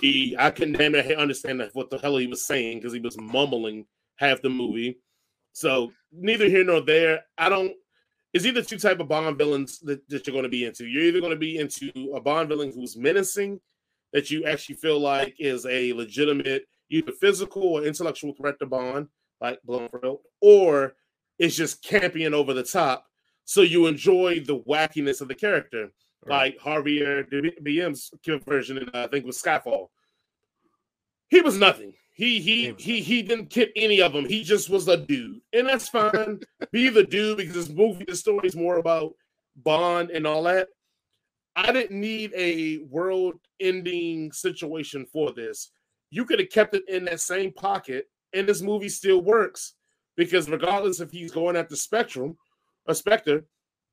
He 0.01 0.35
I 0.37 0.51
couldn't 0.51 0.77
damn 0.77 0.95
it 0.95 1.17
understand 1.17 1.63
what 1.73 1.89
the 1.89 1.97
hell 1.97 2.17
he 2.17 2.27
was 2.27 2.45
saying 2.45 2.79
because 2.79 2.93
he 2.93 2.99
was 2.99 3.17
mumbling 3.19 3.85
half 4.17 4.41
the 4.41 4.49
movie. 4.49 4.99
So 5.53 5.91
neither 6.11 6.47
here 6.47 6.63
nor 6.63 6.81
there. 6.81 7.21
I 7.37 7.49
don't. 7.49 7.73
Is 8.31 8.45
either 8.45 8.61
two 8.61 8.77
type 8.77 8.99
of 8.99 9.07
Bond 9.07 9.39
villains 9.39 9.79
that, 9.79 10.07
that 10.09 10.27
you're 10.27 10.33
going 10.33 10.43
to 10.43 10.49
be 10.49 10.65
into. 10.65 10.85
You're 10.85 11.05
either 11.05 11.19
going 11.19 11.31
to 11.31 11.35
be 11.35 11.57
into 11.57 11.91
a 12.15 12.21
Bond 12.21 12.47
villain 12.47 12.71
who's 12.71 12.95
menacing, 12.95 13.59
that 14.13 14.29
you 14.29 14.45
actually 14.45 14.75
feel 14.75 14.99
like 14.99 15.35
is 15.39 15.65
a 15.65 15.93
legitimate 15.93 16.65
either 16.91 17.11
physical 17.11 17.63
or 17.63 17.83
intellectual 17.83 18.33
threat 18.33 18.59
to 18.59 18.65
Bond, 18.67 19.07
like 19.41 19.59
Blofeld, 19.67 20.19
or 20.41 20.93
it's 21.39 21.55
just 21.55 21.81
camping 21.81 22.33
over 22.33 22.53
the 22.53 22.63
top. 22.63 23.05
So 23.45 23.61
you 23.61 23.87
enjoy 23.87 24.41
the 24.41 24.59
wackiness 24.59 25.21
of 25.21 25.27
the 25.27 25.35
character, 25.35 25.91
right. 26.25 26.55
like 26.55 26.59
Javier 26.59 27.25
Bardem's 27.63 28.11
version, 28.45 28.77
in, 28.77 28.89
uh, 28.89 29.05
I 29.05 29.07
think 29.07 29.25
was 29.25 29.41
Skyfall. 29.41 29.87
He 31.29 31.41
was 31.41 31.57
nothing. 31.57 31.93
He 32.13 32.41
he 32.41 32.75
he 32.77 33.01
he 33.01 33.21
didn't 33.21 33.49
kid 33.49 33.69
any 33.75 34.01
of 34.01 34.11
them. 34.11 34.25
He 34.25 34.43
just 34.43 34.69
was 34.69 34.87
a 34.89 34.97
dude, 34.97 35.39
and 35.53 35.67
that's 35.67 35.87
fine. 35.87 36.41
Be 36.71 36.89
the 36.89 37.03
dude 37.03 37.37
because 37.37 37.53
this 37.53 37.69
movie, 37.69 38.03
the 38.05 38.15
story 38.15 38.47
is 38.47 38.55
more 38.55 38.77
about 38.77 39.13
Bond 39.55 40.11
and 40.11 40.27
all 40.27 40.43
that. 40.43 40.67
I 41.55 41.71
didn't 41.71 41.99
need 41.99 42.33
a 42.35 42.79
world-ending 42.89 44.31
situation 44.31 45.05
for 45.11 45.31
this. 45.31 45.71
You 46.09 46.25
could 46.25 46.39
have 46.39 46.49
kept 46.49 46.75
it 46.75 46.83
in 46.87 47.05
that 47.05 47.21
same 47.21 47.53
pocket, 47.53 48.05
and 48.33 48.47
this 48.47 48.61
movie 48.61 48.89
still 48.89 49.21
works 49.21 49.75
because 50.19 50.49
regardless 50.49 50.99
if 50.99 51.09
he's 51.11 51.31
going 51.31 51.55
at 51.55 51.69
the 51.69 51.75
Spectrum, 51.75 52.37
a 52.87 52.93
Spectre, 52.93 53.45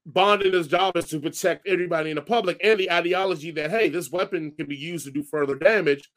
Bond 0.05 0.43
in 0.43 0.53
his 0.53 0.69
job 0.69 0.97
is 0.97 1.09
to 1.09 1.19
protect 1.19 1.67
everybody 1.67 2.11
in 2.11 2.17
the 2.17 2.23
public 2.23 2.61
and 2.63 2.79
the 2.79 2.93
ideology 2.93 3.51
that 3.53 3.71
hey, 3.71 3.89
this 3.89 4.11
weapon 4.11 4.53
can 4.53 4.67
be 4.67 4.77
used 4.77 5.07
to 5.07 5.11
do 5.11 5.23
further 5.23 5.57
damage 5.57 6.09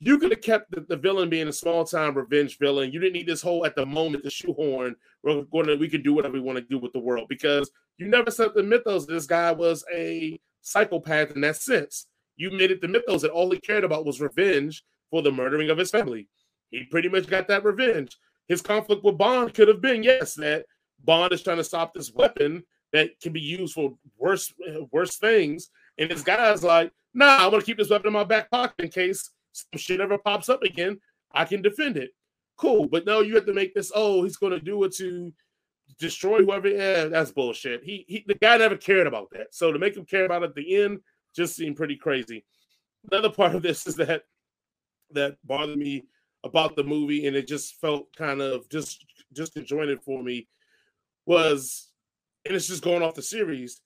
you 0.00 0.18
could 0.18 0.32
have 0.32 0.42
kept 0.42 0.70
the, 0.70 0.82
the, 0.82 0.96
villain 0.96 1.30
being 1.30 1.48
a 1.48 1.52
small 1.52 1.84
time 1.84 2.14
revenge 2.14 2.58
villain. 2.58 2.92
You 2.92 3.00
didn't 3.00 3.14
need 3.14 3.26
this 3.26 3.40
whole 3.40 3.64
at 3.64 3.74
the 3.74 3.86
moment 3.86 4.22
the 4.22 4.30
shoehorn. 4.30 4.96
We're 5.22 5.42
going 5.44 5.66
to 5.66 5.76
we 5.76 5.88
can 5.88 6.02
do 6.02 6.12
whatever 6.12 6.34
we 6.34 6.40
want 6.40 6.58
to 6.58 6.64
do 6.64 6.78
with 6.78 6.92
the 6.92 6.98
world 6.98 7.26
because 7.28 7.70
you 7.96 8.06
never 8.06 8.30
set 8.30 8.54
the 8.54 8.62
mythos. 8.62 9.06
This 9.06 9.26
guy 9.26 9.52
was 9.52 9.84
a 9.94 10.38
psychopath 10.60 11.30
in 11.30 11.40
that 11.42 11.56
sense. 11.56 12.06
You 12.36 12.50
made 12.50 12.70
it 12.70 12.80
the 12.80 12.88
mythos 12.88 13.22
that 13.22 13.30
all 13.30 13.50
he 13.50 13.58
cared 13.58 13.84
about 13.84 14.04
was 14.04 14.20
revenge 14.20 14.84
for 15.10 15.22
the 15.22 15.32
murdering 15.32 15.70
of 15.70 15.78
his 15.78 15.90
family. 15.90 16.28
He 16.70 16.84
pretty 16.84 17.08
much 17.08 17.28
got 17.28 17.48
that 17.48 17.64
revenge. 17.64 18.16
His 18.48 18.62
conflict 18.62 19.04
with 19.04 19.18
Bond 19.18 19.54
could 19.54 19.68
have 19.68 19.80
been 19.80 20.02
yes 20.02 20.34
that 20.34 20.66
Bond 21.02 21.32
is 21.32 21.42
trying 21.42 21.56
to 21.58 21.64
stop 21.64 21.94
this 21.94 22.12
weapon 22.12 22.64
that 22.92 23.18
can 23.20 23.32
be 23.32 23.40
used 23.40 23.74
for 23.74 23.96
worse 24.18 24.52
worse 24.92 25.16
things, 25.16 25.70
and 25.98 26.10
this 26.10 26.22
guy's 26.22 26.62
like, 26.62 26.92
nah, 27.12 27.44
I'm 27.44 27.50
gonna 27.50 27.62
keep 27.62 27.78
this 27.78 27.90
weapon 27.90 28.08
in 28.08 28.12
my 28.12 28.24
back 28.24 28.50
pocket 28.50 28.84
in 28.84 28.90
case 28.90 29.30
some 29.54 29.78
shit 29.78 30.00
ever 30.00 30.18
pops 30.18 30.48
up 30.48 30.62
again, 30.62 31.00
I 31.32 31.44
can 31.44 31.62
defend 31.62 31.96
it. 31.96 32.10
Cool. 32.56 32.86
But 32.88 33.06
no, 33.06 33.20
you 33.20 33.34
have 33.34 33.46
to 33.46 33.52
make 33.52 33.74
this, 33.74 33.90
oh, 33.94 34.22
he's 34.22 34.36
to 34.36 34.60
do 34.60 34.82
it 34.84 34.94
to 34.96 35.32
destroy 35.98 36.38
whoever. 36.44 36.68
Yeah, 36.68 37.06
that's 37.06 37.32
bullshit. 37.32 37.82
He, 37.82 38.04
he 38.08 38.24
the 38.26 38.34
guy 38.34 38.56
never 38.56 38.76
cared 38.76 39.06
about 39.06 39.30
that. 39.32 39.54
So 39.54 39.72
to 39.72 39.78
make 39.78 39.96
him 39.96 40.04
care 40.04 40.24
about 40.24 40.42
it 40.42 40.50
at 40.50 40.54
the 40.54 40.76
end 40.82 41.00
just 41.34 41.56
seemed 41.56 41.76
pretty 41.76 41.96
crazy. 41.96 42.44
Another 43.10 43.30
part 43.30 43.54
of 43.54 43.62
this 43.62 43.86
is 43.86 43.96
that 43.96 44.22
that 45.10 45.36
bothered 45.44 45.78
me 45.78 46.04
about 46.44 46.76
the 46.76 46.84
movie, 46.84 47.26
and 47.26 47.34
it 47.34 47.48
just 47.48 47.80
felt 47.80 48.14
kind 48.16 48.40
of 48.40 48.68
just 48.68 49.04
just 49.32 49.56
enjoying 49.56 49.90
it 49.90 50.02
for 50.02 50.22
me 50.22 50.46
was, 51.26 51.88
and 52.46 52.54
it's 52.54 52.68
just 52.68 52.84
going 52.84 53.02
off 53.02 53.14
the 53.14 53.22
series 53.22 53.80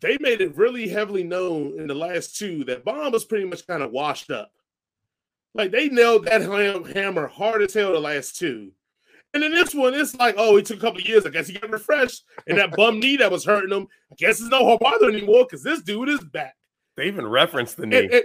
they 0.00 0.16
made 0.20 0.40
it 0.40 0.56
really 0.56 0.88
heavily 0.88 1.24
known 1.24 1.78
in 1.78 1.86
the 1.86 1.94
last 1.94 2.36
two 2.36 2.64
that 2.64 2.84
Bond 2.84 3.12
was 3.12 3.24
pretty 3.24 3.44
much 3.44 3.66
kind 3.66 3.82
of 3.82 3.90
washed 3.90 4.30
up. 4.30 4.50
Like 5.54 5.70
they 5.70 5.88
nailed 5.88 6.24
that 6.24 6.42
hammer 6.94 7.28
hard 7.28 7.62
as 7.62 7.74
hell 7.74 7.92
the 7.92 8.00
last 8.00 8.36
two. 8.36 8.72
And 9.32 9.42
then 9.42 9.52
this 9.52 9.74
one, 9.74 9.94
it's 9.94 10.14
like, 10.14 10.36
oh, 10.38 10.56
it 10.56 10.66
took 10.66 10.78
a 10.78 10.80
couple 10.80 11.00
years. 11.00 11.26
I 11.26 11.30
guess 11.30 11.48
he 11.48 11.58
got 11.58 11.70
refreshed. 11.70 12.24
And 12.46 12.58
that 12.58 12.76
bum 12.76 13.00
knee 13.00 13.16
that 13.16 13.32
was 13.32 13.44
hurting 13.44 13.76
him, 13.76 13.88
I 14.10 14.14
guess 14.16 14.40
it's 14.40 14.48
no 14.48 14.64
hard 14.64 14.80
bother 14.80 15.08
anymore 15.08 15.44
because 15.44 15.62
this 15.62 15.82
dude 15.82 16.08
is 16.08 16.20
back. 16.20 16.54
They 16.96 17.06
even 17.06 17.26
referenced 17.26 17.76
the 17.76 17.86
knee. 17.86 17.96
It, 17.96 18.12
it, 18.12 18.24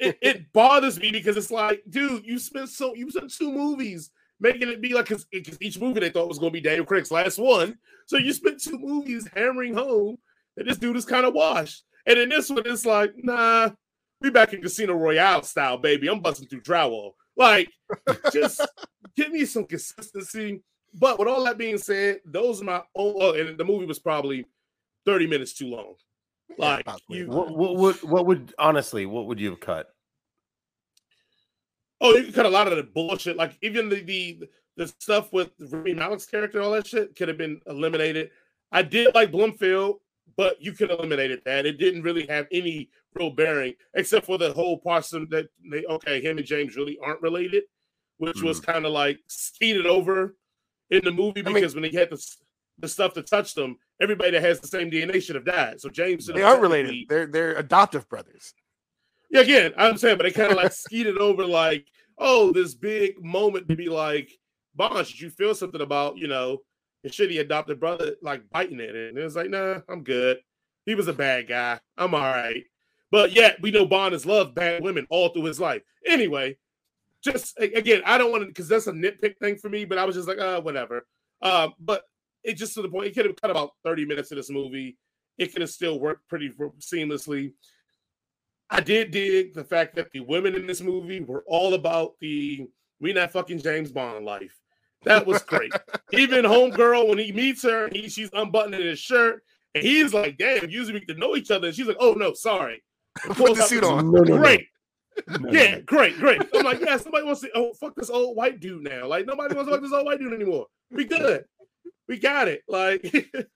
it, 0.00 0.18
it, 0.20 0.52
bothers 0.52 0.98
me 0.98 1.10
because 1.10 1.36
it's 1.36 1.50
like, 1.50 1.82
dude, 1.88 2.24
you 2.24 2.38
spent 2.38 2.68
so 2.68 2.94
you 2.94 3.10
spent 3.10 3.32
two 3.32 3.52
movies 3.52 4.10
making 4.40 4.68
it 4.68 4.80
be 4.80 4.92
like 4.92 5.08
because 5.08 5.26
each 5.60 5.78
movie 5.80 6.00
they 6.00 6.10
thought 6.10 6.28
was 6.28 6.38
going 6.38 6.50
to 6.52 6.58
be 6.58 6.60
Daniel 6.60 6.84
Craig's 6.84 7.10
last 7.10 7.38
one. 7.38 7.78
So 8.06 8.18
you 8.18 8.32
spent 8.32 8.60
two 8.60 8.78
movies 8.78 9.28
hammering 9.34 9.74
home 9.74 10.18
that 10.56 10.66
this 10.66 10.78
dude 10.78 10.96
is 10.96 11.04
kind 11.04 11.24
of 11.24 11.34
washed. 11.34 11.84
And 12.06 12.18
in 12.18 12.28
this 12.28 12.50
one, 12.50 12.62
it's 12.66 12.84
like, 12.84 13.12
nah, 13.16 13.70
we 14.20 14.30
back 14.30 14.52
in 14.52 14.62
Casino 14.62 14.94
Royale 14.94 15.42
style, 15.42 15.78
baby. 15.78 16.08
I'm 16.08 16.20
busting 16.20 16.48
through 16.48 16.62
drywall. 16.62 17.12
Like, 17.36 17.70
just 18.32 18.60
give 19.16 19.30
me 19.30 19.44
some 19.44 19.64
consistency. 19.64 20.62
But 20.94 21.18
with 21.18 21.28
all 21.28 21.44
that 21.44 21.58
being 21.58 21.78
said, 21.78 22.20
those 22.24 22.60
are 22.60 22.64
my 22.64 22.82
own. 22.94 23.14
Oh, 23.18 23.32
and 23.32 23.56
the 23.56 23.64
movie 23.64 23.86
was 23.86 23.98
probably 23.98 24.44
30 25.06 25.26
minutes 25.26 25.52
too 25.52 25.68
long. 25.68 25.94
Like, 26.58 26.86
you, 27.08 27.28
what, 27.28 27.56
what, 27.56 27.76
what, 27.76 28.04
what 28.04 28.26
would 28.26 28.54
honestly, 28.58 29.06
what 29.06 29.26
would 29.26 29.40
you 29.40 29.50
have 29.50 29.60
cut? 29.60 29.88
Oh, 32.00 32.14
you 32.16 32.24
could 32.24 32.34
cut 32.34 32.46
a 32.46 32.50
lot 32.50 32.66
of 32.66 32.76
the 32.76 32.82
bullshit. 32.82 33.36
Like, 33.36 33.56
even 33.62 33.88
the 33.88 34.02
the, 34.02 34.48
the 34.76 34.88
stuff 34.88 35.32
with 35.32 35.50
Rami 35.58 35.94
Malek's 35.94 36.26
character, 36.26 36.60
all 36.60 36.72
that 36.72 36.86
shit 36.86 37.14
could 37.16 37.28
have 37.28 37.38
been 37.38 37.60
eliminated. 37.66 38.30
I 38.72 38.82
did 38.82 39.14
like 39.14 39.30
Bloomfield, 39.30 40.00
but 40.36 40.60
you 40.60 40.72
could 40.72 40.90
eliminate 40.90 41.30
it 41.30 41.44
that. 41.44 41.66
It 41.66 41.78
didn't 41.78 42.02
really 42.02 42.26
have 42.26 42.46
any 42.50 42.90
real 43.14 43.30
bearing, 43.30 43.74
except 43.94 44.26
for 44.26 44.38
the 44.38 44.52
whole 44.52 44.78
person 44.78 45.28
that 45.30 45.48
they 45.70 45.84
okay, 45.84 46.20
him 46.20 46.38
and 46.38 46.46
James 46.46 46.76
really 46.76 46.98
aren't 47.04 47.22
related, 47.22 47.64
which 48.18 48.38
mm. 48.38 48.44
was 48.44 48.60
kind 48.60 48.86
of 48.86 48.92
like 48.92 49.18
speeded 49.28 49.86
over 49.86 50.36
in 50.90 51.04
the 51.04 51.10
movie 51.10 51.42
because 51.42 51.72
I 51.72 51.76
mean, 51.76 51.82
when 51.82 51.90
he 51.90 51.96
had 51.96 52.10
the 52.10 52.24
the 52.78 52.88
stuff 52.88 53.14
that 53.14 53.28
touched 53.28 53.54
them, 53.54 53.76
everybody 54.00 54.32
that 54.32 54.42
has 54.42 54.60
the 54.60 54.66
same 54.66 54.90
DNA 54.90 55.22
should 55.22 55.36
have 55.36 55.44
died. 55.44 55.80
So 55.80 55.88
James, 55.88 56.26
they 56.26 56.42
aren't 56.42 56.62
related. 56.62 57.06
They're 57.08 57.26
they're 57.26 57.54
adoptive 57.54 58.08
brothers. 58.08 58.54
Yeah, 59.30 59.40
again, 59.40 59.72
I'm 59.78 59.96
saying, 59.96 60.18
but 60.18 60.24
they 60.24 60.30
kind 60.30 60.50
of 60.50 60.58
like 60.58 60.72
skeeted 60.72 61.16
over, 61.16 61.46
like, 61.46 61.86
oh, 62.18 62.52
this 62.52 62.74
big 62.74 63.22
moment 63.24 63.66
to 63.68 63.76
be 63.76 63.88
like, 63.88 64.30
Bond, 64.74 65.06
should 65.06 65.20
you 65.20 65.30
feel 65.30 65.54
something 65.54 65.80
about, 65.80 66.18
you 66.18 66.28
know, 66.28 66.58
his 67.02 67.12
shitty 67.12 67.40
adopted 67.40 67.80
brother 67.80 68.16
like 68.22 68.48
biting 68.50 68.80
it. 68.80 68.94
And 68.94 69.18
it 69.18 69.24
was 69.24 69.36
like, 69.36 69.50
nah, 69.50 69.80
I'm 69.88 70.04
good. 70.04 70.38
He 70.86 70.94
was 70.94 71.08
a 71.08 71.12
bad 71.12 71.48
guy. 71.48 71.80
I'm 71.96 72.14
all 72.14 72.20
right. 72.20 72.64
But 73.10 73.32
yet 73.32 73.60
we 73.60 73.70
know 73.70 73.86
Bond 73.86 74.12
has 74.12 74.26
loved 74.26 74.54
bad 74.54 74.82
women 74.82 75.06
all 75.10 75.28
through 75.30 75.44
his 75.44 75.60
life. 75.60 75.82
Anyway, 76.06 76.56
just 77.22 77.58
again, 77.60 78.02
I 78.04 78.18
don't 78.18 78.30
want 78.30 78.42
to 78.42 78.46
because 78.46 78.68
that's 78.68 78.86
a 78.86 78.92
nitpick 78.92 79.38
thing 79.38 79.56
for 79.56 79.68
me, 79.68 79.84
but 79.84 79.98
I 79.98 80.04
was 80.04 80.16
just 80.16 80.28
like, 80.28 80.38
uh, 80.38 80.60
whatever. 80.60 81.06
Uh, 81.40 81.68
but 81.78 82.04
it 82.44 82.56
just 82.56 82.74
to 82.74 82.82
the 82.82 82.88
point, 82.88 83.06
it 83.06 83.14
could 83.14 83.26
have 83.26 83.36
cut 83.40 83.50
about 83.50 83.70
30 83.84 84.04
minutes 84.04 84.30
of 84.30 84.36
this 84.36 84.50
movie. 84.50 84.96
It 85.38 85.52
could 85.52 85.62
have 85.62 85.70
still 85.70 85.98
worked 85.98 86.28
pretty 86.28 86.50
seamlessly. 86.80 87.52
I 88.70 88.80
did 88.80 89.10
dig 89.10 89.54
the 89.54 89.64
fact 89.64 89.96
that 89.96 90.10
the 90.12 90.20
women 90.20 90.54
in 90.54 90.66
this 90.66 90.80
movie 90.80 91.20
were 91.20 91.44
all 91.46 91.74
about 91.74 92.12
the 92.20 92.66
we 93.00 93.12
not 93.12 93.32
fucking 93.32 93.60
James 93.60 93.92
Bond 93.92 94.24
life. 94.24 94.58
That 95.04 95.26
was 95.26 95.42
great. 95.42 95.72
Even 96.12 96.44
homegirl, 96.44 97.08
when 97.08 97.18
he 97.18 97.32
meets 97.32 97.62
her, 97.64 97.88
he, 97.92 98.08
she's 98.08 98.30
unbuttoning 98.32 98.80
his 98.80 98.98
shirt, 98.98 99.42
and 99.74 99.84
he's 99.84 100.14
like, 100.14 100.38
"Damn, 100.38 100.70
usually 100.70 101.00
we 101.00 101.04
can 101.04 101.18
know 101.18 101.36
each 101.36 101.50
other." 101.50 101.66
And 101.66 101.76
she's 101.76 101.86
like, 101.86 101.96
"Oh 102.00 102.12
no, 102.12 102.32
sorry." 102.32 102.82
Put 103.22 103.56
the 103.56 103.62
suit 103.62 103.84
on. 103.84 104.10
Great. 104.10 104.68
yeah, 105.50 105.80
great, 105.80 106.16
great. 106.16 106.40
I'm 106.54 106.64
like, 106.64 106.80
yeah, 106.86 106.96
somebody 106.96 107.24
wants 107.24 107.42
to. 107.42 107.50
Oh, 107.54 107.74
fuck 107.74 107.94
this 107.94 108.08
old 108.08 108.36
white 108.36 108.60
dude 108.60 108.84
now. 108.84 109.06
Like 109.06 109.26
nobody 109.26 109.54
wants 109.54 109.68
to 109.68 109.74
fuck 109.74 109.82
this 109.82 109.92
old 109.92 110.06
white 110.06 110.18
dude 110.18 110.32
anymore. 110.32 110.66
We 110.90 111.04
good. 111.04 111.44
We 112.08 112.18
got 112.18 112.48
it. 112.48 112.62
Like. 112.68 113.32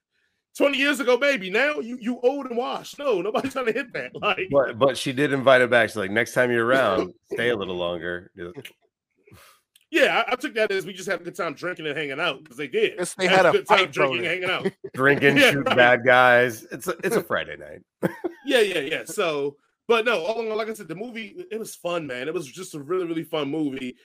20 0.56 0.78
years 0.78 1.00
ago, 1.00 1.16
baby. 1.16 1.50
Now 1.50 1.80
you 1.80 1.98
you 2.00 2.18
old 2.22 2.46
and 2.46 2.56
washed. 2.56 2.98
No, 2.98 3.20
nobody's 3.20 3.52
trying 3.52 3.66
to 3.66 3.72
hit 3.72 3.92
that. 3.92 4.12
Like, 4.20 4.48
but 4.50 4.78
but 4.78 4.96
she 4.96 5.12
did 5.12 5.32
invite 5.32 5.60
him 5.60 5.70
back. 5.70 5.90
She's 5.90 5.96
like, 5.96 6.10
next 6.10 6.32
time 6.32 6.50
you're 6.50 6.64
around, 6.64 7.12
stay 7.32 7.50
a 7.50 7.56
little 7.56 7.76
longer. 7.76 8.30
Yeah, 9.90 10.24
I, 10.26 10.32
I, 10.32 10.36
took 10.36 10.54
that 10.54 10.72
as 10.72 10.84
we 10.84 10.92
just 10.92 11.08
had 11.08 11.20
a 11.20 11.24
good 11.24 11.36
time 11.36 11.54
drinking 11.54 11.86
and 11.86 11.96
hanging 11.96 12.18
out 12.18 12.42
because 12.42 12.56
they 12.56 12.66
did. 12.66 12.94
Yes, 12.98 13.14
they 13.14 13.28
had, 13.28 13.44
had 13.44 13.46
a 13.46 13.52
good 13.52 13.68
time 13.68 13.90
drinking 13.90 14.18
and 14.18 14.26
hanging 14.26 14.50
out, 14.50 14.72
drinking, 14.94 15.36
yeah, 15.36 15.54
right. 15.54 15.76
bad 15.76 16.04
guys. 16.04 16.64
It's 16.72 16.88
a, 16.88 16.96
it's 17.04 17.16
a 17.16 17.22
Friday 17.22 17.56
night. 17.56 18.10
yeah, 18.46 18.60
yeah, 18.60 18.80
yeah. 18.80 19.04
So, 19.04 19.56
but 19.86 20.04
no, 20.04 20.24
all 20.24 20.40
in 20.40 20.50
all, 20.50 20.56
like 20.56 20.68
I 20.68 20.74
said, 20.74 20.88
the 20.88 20.96
movie 20.96 21.36
it 21.50 21.58
was 21.58 21.76
fun, 21.76 22.06
man. 22.06 22.26
It 22.26 22.34
was 22.34 22.46
just 22.46 22.74
a 22.74 22.80
really, 22.80 23.06
really 23.06 23.24
fun 23.24 23.50
movie, 23.50 23.96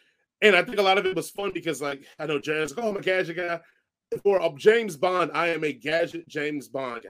and 0.42 0.56
I 0.56 0.64
think 0.64 0.78
a 0.78 0.84
lot 0.84 0.98
of 0.98 1.06
it 1.06 1.16
was 1.16 1.32
fun 1.32 1.52
because, 1.54 1.82
like, 1.82 2.06
I 2.20 2.26
know 2.26 2.40
James, 2.40 2.76
like, 2.76 2.86
oh, 2.86 2.90
I'm 2.90 2.98
a 2.98 3.02
gadget 3.02 3.38
guy. 3.38 3.60
For 4.24 4.42
uh, 4.42 4.50
James 4.58 4.98
Bond, 4.98 5.32
I 5.34 5.48
am 5.50 5.64
a 5.64 5.72
gadget 5.72 6.28
James 6.28 6.68
Bond 6.68 7.04
guy. 7.04 7.10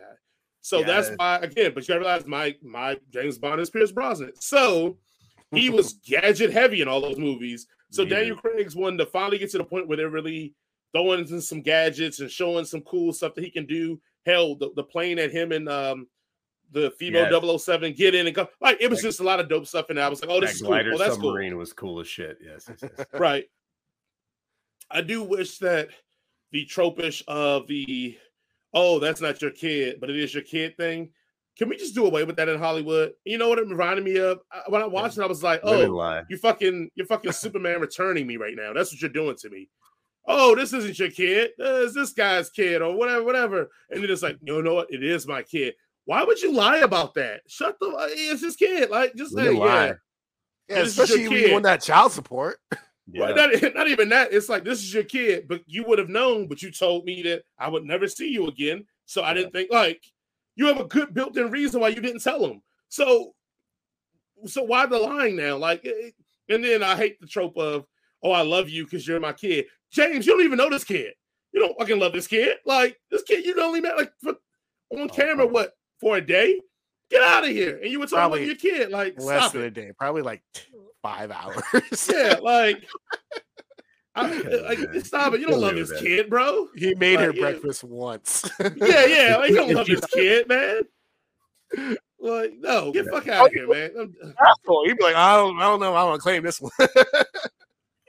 So 0.62 0.80
yeah. 0.80 0.86
that's 0.86 1.10
why, 1.16 1.38
again, 1.38 1.72
but 1.74 1.84
you 1.84 1.88
gotta 1.88 2.02
realize 2.02 2.28
my 2.28 2.56
my 2.62 2.98
James 3.12 3.38
Bond 3.38 3.60
is 3.60 3.70
Pierce 3.70 3.92
Brosnan. 3.92 4.34
So 4.40 4.98
he 5.52 5.70
was 5.70 5.94
gadget 6.08 6.52
heavy 6.52 6.82
in 6.82 6.88
all 6.88 7.02
those 7.02 7.18
movies. 7.18 7.68
So 7.90 8.06
Daniel 8.06 8.38
Craig's 8.38 8.76
one 8.76 8.98
to 9.00 9.06
finally 9.06 9.38
get 9.38 9.52
to 9.52 9.58
the 9.58 9.66
point 9.66 9.88
where 9.88 9.98
they're 9.98 10.10
really 10.10 10.54
throwing 10.94 11.28
in 11.28 11.42
some 11.42 11.62
gadgets 11.62 12.20
and 12.20 12.32
showing 12.32 12.64
some 12.64 12.82
cool 12.82 13.12
stuff 13.12 13.34
that 13.36 13.44
he 13.44 13.50
can 13.50 13.66
do. 13.66 14.00
Hell, 14.26 14.56
the, 14.56 14.70
the 14.76 14.84
plane 14.84 15.20
at 15.20 15.32
him 15.32 15.52
and 15.52 15.68
um 15.68 16.08
the 16.72 16.92
female 16.92 17.30
yes. 17.30 17.64
007 17.64 17.94
get 17.94 18.16
in 18.16 18.28
and 18.28 18.36
go 18.36 18.48
like 18.62 18.78
it 18.80 18.90
was 18.90 19.00
like, 19.00 19.04
just 19.04 19.20
a 19.20 19.24
lot 19.24 19.42
of 19.42 19.50
dope 19.50 19.68
stuff 19.68 19.90
and 19.90 20.00
I 20.00 20.08
was 20.08 20.22
like, 20.22 20.30
oh, 20.30 20.40
this 20.40 20.56
is 20.56 20.62
cool. 20.62 20.74
Oh, 20.74 20.98
that's 20.98 21.16
submarine 21.16 21.52
cool. 21.52 21.60
was 21.60 21.74
cool 21.74 22.00
as 22.00 22.08
shit. 22.08 22.38
Yes, 22.42 22.70
yes, 22.70 22.92
yes. 22.98 23.08
right. 23.14 23.46
I 24.90 25.02
do 25.02 25.24
wish 25.24 25.58
that 25.60 25.90
the 26.52 26.66
tropish 26.66 27.24
of 27.28 27.68
the 27.68 28.18
oh, 28.74 29.00
that's 29.00 29.22
not 29.22 29.42
your 29.42 29.52
kid, 29.52 30.00
but 30.00 30.10
it 30.10 30.16
is 30.18 30.34
your 30.34 30.44
kid 30.44 30.78
thing 30.78 31.12
can 31.58 31.70
we 31.70 31.78
just 31.78 31.94
do 31.96 32.06
away 32.06 32.24
with 32.24 32.38
that 32.38 32.50
in 32.50 32.58
Hollywood? 32.60 33.14
You 33.26 33.38
know 33.38 33.50
what 33.50 33.60
it 33.60 33.68
reminded 33.68 34.06
me 34.06 34.18
of? 34.18 34.40
When 34.68 34.82
I 34.82 34.88
watched 34.88 35.18
it, 35.18 35.22
I 35.24 35.28
was 35.28 35.44
like, 35.44 35.62
oh, 35.64 35.82
you 36.30 36.38
fucking, 36.38 36.90
you're 36.96 37.06
fucking 37.06 37.32
Superman 37.34 37.82
returning 37.82 38.26
me 38.26 38.38
right 38.38 38.56
now. 38.56 38.74
That's 38.74 38.92
what 38.92 39.02
you're 39.02 39.10
doing 39.12 39.36
to 39.38 39.50
me. 39.50 39.70
Oh, 40.28 40.56
this 40.56 40.72
isn't 40.74 40.98
your 40.98 41.12
kid. 41.12 41.52
Uh, 41.60 41.84
it's 41.84 41.94
this 41.94 42.14
guy's 42.14 42.50
kid 42.50 42.82
or 42.82 42.96
whatever, 42.96 43.24
whatever. 43.24 43.70
And 43.90 44.02
then 44.02 44.10
it's 44.10 44.22
like, 44.22 44.38
you 44.42 44.62
know 44.62 44.76
what? 44.76 44.92
It 44.92 45.04
is 45.04 45.28
my 45.28 45.44
kid. 45.44 45.74
Why 46.06 46.24
would 46.24 46.42
you 46.42 46.54
lie 46.54 46.78
about 46.78 47.16
that? 47.16 47.42
Shut 47.48 47.78
the. 47.80 47.88
uh, 47.88 48.08
It's 48.10 48.42
his 48.42 48.56
kid. 48.56 48.90
Like, 48.90 49.14
just 49.16 49.36
say, 49.36 49.54
yeah. 49.54 49.94
Yeah, 50.70 50.76
your 50.78 50.86
especially 50.86 51.28
when 51.28 51.38
you 51.38 51.52
want 51.52 51.64
that 51.64 51.82
child 51.82 52.12
support. 52.12 52.58
Well, 53.13 53.36
not, 53.36 53.52
not 53.76 53.88
even 53.88 54.10
that. 54.10 54.34
It's 54.34 54.50
like 54.50 54.63
this 54.63 54.80
is 54.80 54.93
your 54.93 55.04
kid, 55.04 55.47
but 55.47 55.62
you 55.65 55.84
would 55.86 56.00
have 56.00 56.10
known, 56.10 56.47
but 56.47 56.62
you 56.62 56.71
told 56.71 57.06
me 57.06 57.21
that 57.24 57.43
I 57.58 57.69
would 57.69 57.84
never 57.84 58.08
see 58.08 58.30
you 58.30 58.47
again. 58.47 58.86
So 59.06 59.24
I 59.24 59.34
didn't 59.34 59.52
think 59.52 59.71
like 59.71 60.04
you 60.56 60.67
have 60.67 60.80
a 60.80 60.86
good 60.86 61.13
built-in 61.13 61.52
reason 61.52 61.82
why 61.82 61.89
you 61.89 62.02
didn't 62.02 62.24
tell 62.24 62.45
him. 62.45 62.62
So, 62.89 63.34
so 64.45 64.63
why 64.63 64.86
the 64.86 64.97
lying 64.97 65.36
now? 65.36 65.58
Like, 65.58 65.86
eh, 65.86 65.89
eh, 65.89 66.12
and 66.54 66.63
then 66.63 66.84
I 66.84 66.95
hate 66.95 67.19
the 67.19 67.28
trope 67.28 67.58
of, 67.58 67.86
oh, 68.24 68.32
I 68.32 68.41
love 68.41 68.69
you 68.69 68.84
because 68.84 69.08
you're 69.08 69.19
my 69.19 69.34
kid. 69.34 69.65
James, 69.91 70.26
you 70.26 70.34
don't 70.34 70.45
even 70.45 70.58
know 70.58 70.69
this 70.69 70.84
kid. 70.84 71.13
You 71.54 71.62
don't 71.62 71.78
fucking 71.78 72.00
love 72.00 72.13
this 72.13 72.28
kid. 72.28 72.58
Like 72.65 73.00
this 73.10 73.24
kid, 73.24 73.45
you 73.45 73.60
only 73.62 73.82
met 73.82 73.97
like 73.97 74.12
for, 74.21 74.36
on 74.91 75.02
oh, 75.02 75.08
camera, 75.08 75.45
come 75.45 75.54
what 75.54 75.74
for 76.00 76.17
a 76.17 76.21
day? 76.21 76.60
Get 77.10 77.24
out 77.24 77.43
of 77.43 77.50
here! 77.50 77.78
And 77.82 77.91
you 77.91 78.00
were 78.00 78.08
talking 78.08 78.38
about 78.38 78.45
your 78.45 78.56
kid. 78.56 78.89
Like, 78.89 79.19
Less 79.19 79.52
than 79.52 79.63
it. 79.63 79.67
a 79.67 79.71
day, 79.71 79.91
probably 79.97 80.21
like 80.21 80.41
five 81.02 81.32
hours. 81.32 82.10
Yeah, 82.12 82.36
like, 82.42 82.84
I, 84.16 84.30
Okay, 84.40 84.62
like 84.64 85.06
stop 85.06 85.34
it. 85.34 85.40
You 85.40 85.48
don't 85.48 85.54
Can't 85.54 85.62
love 85.62 85.74
live 85.76 85.88
this 85.88 86.00
that. 86.00 86.06
kid, 86.06 86.30
bro. 86.30 86.68
he 86.76 86.94
made 86.96 87.20
her 87.20 87.28
Like, 87.28 87.36
yeah. 87.36 87.42
breakfast 87.42 87.84
once. 87.84 88.50
Yeah, 88.60 89.06
yeah. 89.06 89.38
Like, 89.38 89.50
you 89.52 89.56
don't 89.56 89.74
love 89.74 89.88
this 89.88 90.06
kid, 90.14 90.48
man. 90.50 90.82
Like, 92.20 92.54
no, 92.60 92.92
get 92.92 93.06
the 93.06 93.12
fuck 93.12 93.28
out 93.30 93.48
of 93.48 93.54
here, 93.54 93.68
man. 93.68 93.92
I'm- 93.98 94.14
uh, 94.24 94.32
Asshole. 94.50 94.86
He'd 94.86 94.98
be 94.98 95.04
like, 95.04 95.16
I 95.16 95.38
don't, 95.38 95.58
I 95.58 95.64
don't 95.64 95.80
know. 95.80 95.96
I 95.96 96.04
want 96.04 96.20
to 96.20 96.22
claim 96.24 96.44
this 96.44 96.60
one. 96.60 96.72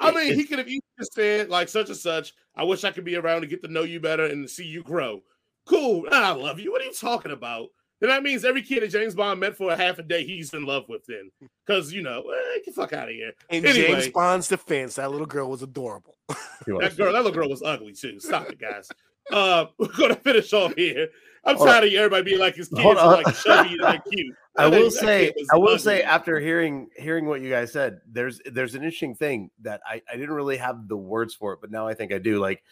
I 0.00 0.11
mean, 0.11 0.35
he 0.35 0.44
could 0.44 0.59
have 0.59 0.66
easily 0.66 0.83
just 0.98 1.14
said 1.14 1.48
like 1.48 1.68
such 1.68 1.87
and 1.88 1.96
such. 1.96 2.35
I 2.57 2.64
wish 2.64 2.83
I 2.83 2.90
could 2.90 3.05
be 3.05 3.14
around 3.16 3.42
to 3.42 3.46
get 3.46 3.62
to 3.62 3.68
know 3.68 3.85
you 3.85 4.00
better 4.00 4.26
and 4.26 4.50
see 4.50 4.64
you 4.64 4.83
grow. 4.83 5.22
Cool. 5.66 6.07
I 6.11 6.33
love 6.33 6.59
you. 6.59 6.72
What 6.72 6.83
are 6.83 6.87
you 6.87 6.92
talking 6.92 7.31
about? 7.31 7.68
Then 8.02 8.10
that 8.10 8.24
means 8.24 8.44
every 8.44 8.62
kid 8.62 8.82
that 8.82 8.88
James 8.90 9.14
Bond 9.14 9.38
met 9.38 9.56
for 9.56 9.70
a 9.70 9.76
half 9.76 10.00
a 10.00 10.02
day, 10.02 10.24
he's 10.24 10.52
in 10.54 10.66
love 10.66 10.88
with. 10.88 11.06
Then, 11.06 11.30
because 11.64 11.92
you 11.92 12.02
know, 12.02 12.18
eh, 12.18 12.56
get 12.56 12.66
the 12.66 12.72
fuck 12.72 12.92
out 12.92 13.08
of 13.08 13.14
here. 13.14 13.30
In 13.48 13.64
Anyway. 13.64 13.86
James 13.86 14.08
Bond's 14.08 14.48
defense, 14.48 14.96
that 14.96 15.12
little 15.12 15.24
girl 15.24 15.48
was 15.48 15.62
adorable. 15.62 16.16
That 16.64 16.96
girl, 16.96 17.12
that 17.12 17.24
little 17.24 17.32
girl 17.32 17.48
was 17.48 17.60
ugly 17.60 17.92
too. 17.92 18.20
Stop 18.20 18.48
it, 18.48 18.60
guys. 18.60 18.88
Uh, 19.32 19.66
we're 19.78 19.88
gonna 19.88 20.14
finish 20.14 20.52
off 20.52 20.74
here. 20.76 21.08
I'm 21.44 21.56
Hold 21.56 21.68
tired 21.68 21.84
of 21.84 21.92
everybody 21.92 22.22
being 22.22 22.38
like 22.38 22.54
his 22.54 22.68
kids 22.68 22.82
Hold 22.82 22.98
are 22.98 23.20
like 23.20 23.34
chubby 23.34 23.70
and 23.70 23.80
like 23.80 24.00
cute. 24.04 24.32
I 24.56 24.68
will 24.68 24.84
that 24.84 24.92
say, 24.92 25.32
I 25.52 25.56
will 25.56 25.76
say, 25.76 26.02
after 26.02 26.38
hearing 26.38 26.88
hearing 26.96 27.26
what 27.26 27.40
you 27.40 27.50
guys 27.50 27.72
said, 27.72 28.00
there's 28.06 28.40
there's 28.44 28.76
an 28.76 28.82
interesting 28.84 29.16
thing 29.16 29.50
that 29.62 29.80
I, 29.84 30.02
I 30.08 30.16
didn't 30.16 30.34
really 30.34 30.56
have 30.56 30.86
the 30.86 30.96
words 30.96 31.34
for 31.34 31.52
it, 31.52 31.60
but 31.60 31.72
now 31.72 31.88
I 31.88 31.94
think 31.94 32.12
I 32.12 32.18
do. 32.18 32.38
Like, 32.38 32.62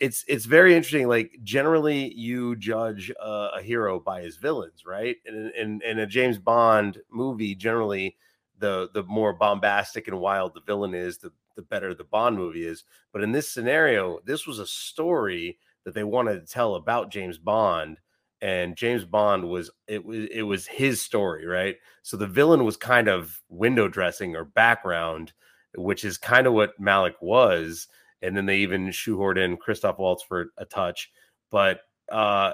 it's 0.00 0.24
it's 0.28 0.44
very 0.44 0.74
interesting. 0.74 1.08
Like, 1.08 1.38
generally, 1.42 2.12
you 2.14 2.56
judge 2.56 3.12
a 3.20 3.60
hero 3.62 4.00
by 4.00 4.22
his 4.22 4.36
villains, 4.36 4.84
right? 4.86 5.16
And 5.26 5.36
in, 5.36 5.52
in 5.54 5.82
in 5.82 5.98
a 5.98 6.06
James 6.06 6.38
Bond 6.38 6.98
movie, 7.10 7.54
generally, 7.54 8.16
the 8.58 8.90
the 8.94 9.02
more 9.04 9.32
bombastic 9.32 10.08
and 10.08 10.20
wild 10.20 10.54
the 10.54 10.60
villain 10.60 10.94
is, 10.94 11.18
the 11.18 11.32
the 11.56 11.62
better 11.62 11.94
the 11.94 12.04
Bond 12.04 12.36
movie 12.36 12.66
is. 12.66 12.84
But 13.12 13.22
in 13.22 13.32
this 13.32 13.50
scenario, 13.50 14.20
this 14.24 14.46
was 14.46 14.58
a 14.58 14.66
story 14.66 15.58
that 15.84 15.94
they 15.94 16.04
wanted 16.04 16.40
to 16.40 16.52
tell 16.52 16.74
about 16.74 17.10
James 17.10 17.38
Bond 17.38 17.98
and 18.40 18.76
James 18.76 19.04
Bond 19.04 19.48
was 19.48 19.70
it 19.86 20.04
was 20.04 20.26
it 20.30 20.42
was 20.42 20.66
his 20.66 21.00
story, 21.02 21.46
right? 21.46 21.76
So 22.02 22.16
the 22.16 22.26
villain 22.26 22.64
was 22.64 22.76
kind 22.76 23.08
of 23.08 23.42
window 23.48 23.88
dressing 23.88 24.36
or 24.36 24.44
background, 24.44 25.32
which 25.76 26.04
is 26.04 26.18
kind 26.18 26.46
of 26.46 26.52
what 26.52 26.78
Malek 26.78 27.16
was. 27.20 27.88
And 28.22 28.36
then 28.36 28.46
they 28.46 28.58
even 28.58 28.88
shoehorned 28.88 29.38
in 29.38 29.56
Christoph 29.56 29.98
Waltz 29.98 30.22
for 30.22 30.46
a 30.56 30.64
touch, 30.64 31.10
but 31.50 31.80
uh 32.10 32.52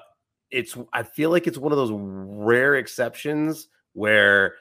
it's 0.50 0.76
I 0.92 1.02
feel 1.02 1.30
like 1.30 1.46
it's 1.46 1.58
one 1.58 1.72
of 1.72 1.78
those 1.78 1.92
rare 1.92 2.76
exceptions 2.76 3.68
where 3.92 4.54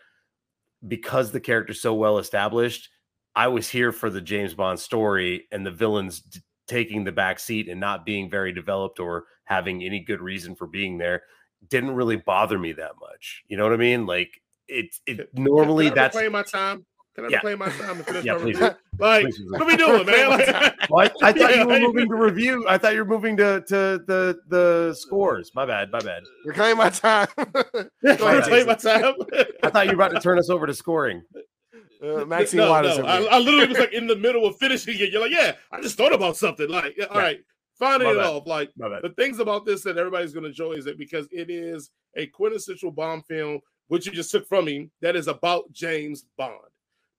because 0.88 1.32
the 1.32 1.40
character's 1.40 1.82
so 1.82 1.94
well 1.94 2.18
established, 2.18 2.90
I 3.36 3.48
was 3.48 3.70
here 3.70 3.92
for 3.92 4.10
the 4.10 4.22
James 4.22 4.54
Bond 4.54 4.80
story 4.80 5.48
and 5.52 5.66
the 5.66 5.72
villains 5.72 6.22
d- 6.22 6.42
taking 6.68 7.04
the 7.04 7.12
back 7.12 7.40
seat 7.40 7.68
and 7.68 7.80
not 7.80 8.06
being 8.06 8.30
very 8.30 8.54
developed 8.54 9.00
or 9.00 9.26
having 9.46 9.84
any 9.84 10.00
good 10.00 10.22
reason 10.22 10.56
for 10.56 10.68
being 10.68 10.98
there 10.98 11.24
didn't 11.70 11.92
really 11.92 12.18
bother 12.18 12.60
me 12.60 12.74
that 12.74 12.94
much. 13.00 13.44
You 13.48 13.58
know 13.58 13.64
what 13.64 13.74
I 13.74 13.78
mean? 13.78 14.06
Like 14.06 14.42
it 14.68 14.96
it 15.06 15.30
normally 15.34 15.90
that's 15.90 16.16
my 16.30 16.44
time. 16.44 16.86
Can 17.16 17.26
I 17.26 17.28
Yeah. 17.30 17.36
reclaim 17.38 17.60
my 17.60 17.70
time 17.70 17.98
and 17.98 18.06
finish 18.06 18.24
Yeah, 18.26 18.34
my 18.34 18.40
please. 18.40 18.56
review? 18.60 18.76
Like, 19.00 19.24
Please, 19.26 19.38
please. 19.38 19.52
what 19.52 19.68
we 19.68 19.78
doing, 19.78 20.06
man? 20.06 20.30
Like, 20.30 20.48
Well, 20.90 21.02
I, 21.22 21.28
I 21.30 21.32
thought 21.34 21.52
Yeah, 21.56 21.62
you 21.62 21.68
were 21.68 21.80
moving 21.80 22.10
to 22.10 22.16
review. 22.16 22.66
I 22.68 22.78
thought 22.78 22.94
you 22.94 23.00
were 23.00 23.10
moving 23.10 23.38
to 23.38 23.62
to 23.68 23.76
the 24.08 24.40
the 24.48 24.94
scores. 24.98 25.52
My 25.56 25.66
bad. 25.66 25.92
My 25.92 26.00
bad. 26.00 26.24
Reclaim 26.46 26.78
my 26.78 26.90
time. 26.90 27.28
Yeah, 28.02 28.16
Go 28.18 28.36
reclaim 28.36 28.66
my 28.68 28.76
time. 28.76 29.14
I 29.64 29.70
thought 29.70 29.86
you 29.86 29.92
were 29.96 30.04
about 30.04 30.10
to 30.16 30.20
turn 30.20 30.40
us 30.40 30.50
over 30.50 30.66
to 30.68 30.74
scoring. 30.74 31.22
Uh, 32.04 32.26
Maxine 32.26 32.58
no, 32.60 32.70
Waters. 32.70 32.98
no. 32.98 33.06
I. 33.06 33.22
I 33.24 33.38
literally 33.40 33.68
was 33.68 33.78
like 33.80 33.94
in 33.94 34.08
the 34.08 34.16
middle 34.16 34.46
of 34.46 34.58
finishing 34.58 34.96
it. 35.00 35.12
You're 35.12 35.22
like, 35.22 35.32
yeah, 35.32 35.54
I 35.72 35.80
just 35.82 35.98
thought 35.98 36.14
about 36.14 36.36
something. 36.36 36.68
Like, 36.70 36.96
yeah, 36.98 37.06
all 37.06 37.18
Yeah. 37.18 37.24
right, 37.24 37.40
finding 37.80 38.10
it 38.10 38.16
bad. 38.18 38.26
off. 38.26 38.46
Like, 38.46 38.72
the 38.76 39.14
things 39.18 39.40
about 39.40 39.66
this 39.66 39.84
that 39.84 39.98
everybody's 39.98 40.34
going 40.34 40.44
to 40.44 40.50
enjoy 40.50 40.74
is 40.74 40.84
that 40.86 40.98
because 40.98 41.28
it 41.32 41.50
is 41.50 41.92
a 42.18 42.28
quintessential 42.28 42.92
Bond 42.92 43.26
film, 43.26 43.60
which 43.88 44.06
you 44.06 44.12
just 44.12 44.32
took 44.32 44.46
from 44.50 44.66
me, 44.66 44.90
that 45.02 45.16
is 45.16 45.28
about 45.30 45.72
James 45.72 46.26
Bond, 46.38 46.60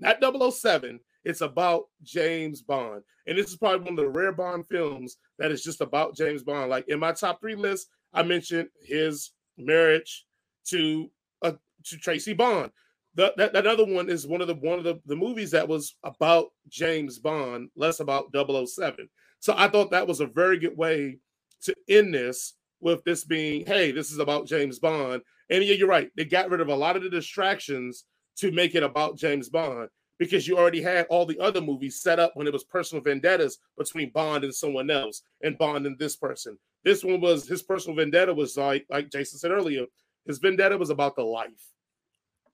not 0.04 0.52
007. 0.52 1.00
It's 1.24 1.40
about 1.40 1.84
James 2.02 2.62
Bond. 2.62 3.02
And 3.26 3.38
this 3.38 3.48
is 3.48 3.56
probably 3.56 3.80
one 3.80 3.98
of 3.98 4.04
the 4.04 4.08
rare 4.08 4.32
Bond 4.32 4.66
films 4.68 5.16
that 5.38 5.50
is 5.50 5.62
just 5.62 5.80
about 5.80 6.14
James 6.14 6.42
Bond. 6.42 6.70
Like 6.70 6.86
in 6.88 6.98
my 6.98 7.12
top 7.12 7.40
three 7.40 7.54
list, 7.54 7.88
I 8.12 8.22
mentioned 8.22 8.68
his 8.82 9.32
marriage 9.56 10.26
to 10.68 11.10
uh, 11.42 11.52
to 11.86 11.96
Tracy 11.96 12.34
Bond. 12.34 12.70
The, 13.16 13.32
that, 13.36 13.52
that 13.52 13.66
other 13.66 13.84
one 13.86 14.10
is 14.10 14.26
one 14.26 14.40
of 14.40 14.48
the 14.48 14.54
one 14.54 14.78
of 14.78 14.84
the, 14.84 15.00
the 15.06 15.16
movies 15.16 15.52
that 15.52 15.68
was 15.68 15.96
about 16.04 16.48
James 16.68 17.18
Bond, 17.18 17.70
less 17.76 18.00
about 18.00 18.34
007. 18.34 19.08
So 19.40 19.54
I 19.56 19.68
thought 19.68 19.90
that 19.92 20.06
was 20.06 20.20
a 20.20 20.26
very 20.26 20.58
good 20.58 20.76
way 20.76 21.18
to 21.62 21.74
end 21.88 22.12
this 22.12 22.54
with 22.80 23.04
this 23.04 23.24
being, 23.24 23.64
hey, 23.66 23.92
this 23.92 24.10
is 24.10 24.18
about 24.18 24.46
James 24.46 24.78
Bond. 24.78 25.22
And 25.50 25.62
yeah, 25.64 25.74
you're 25.74 25.88
right. 25.88 26.10
They 26.16 26.24
got 26.24 26.50
rid 26.50 26.60
of 26.60 26.68
a 26.68 26.74
lot 26.74 26.96
of 26.96 27.02
the 27.02 27.10
distractions 27.10 28.04
to 28.37 28.51
make 28.53 28.75
it 28.75 28.83
about 28.83 29.16
James 29.16 29.49
Bond 29.49 29.88
because 30.18 30.47
you 30.47 30.57
already 30.57 30.81
had 30.81 31.07
all 31.11 31.27
the 31.27 31.38
other 31.40 31.61
movies 31.61 32.01
set 32.01 32.18
up 32.18 32.33
when 32.35 32.47
it 32.47 32.53
was 32.53 32.64
personal 32.64 33.03
vendettas 33.03 33.59
between 33.77 34.11
Bond 34.11 34.44
and 34.44 34.55
someone 34.55 34.90
else 34.90 35.23
and 35.42 35.59
Bond 35.59 35.87
and 35.87 35.99
this 35.99 36.16
person. 36.16 36.59
This 36.85 37.03
one 37.03 37.20
was 37.20 37.49
his 37.49 37.62
personal 37.62 37.97
vendetta 37.97 38.33
was 38.33 38.57
like 38.57 38.87
like 38.90 39.11
Jason 39.11 39.38
said 39.38 39.51
earlier, 39.51 39.87
his 40.27 40.38
vendetta 40.38 40.77
was 40.77 40.90
about 40.90 41.16
the 41.16 41.23
life. 41.23 41.73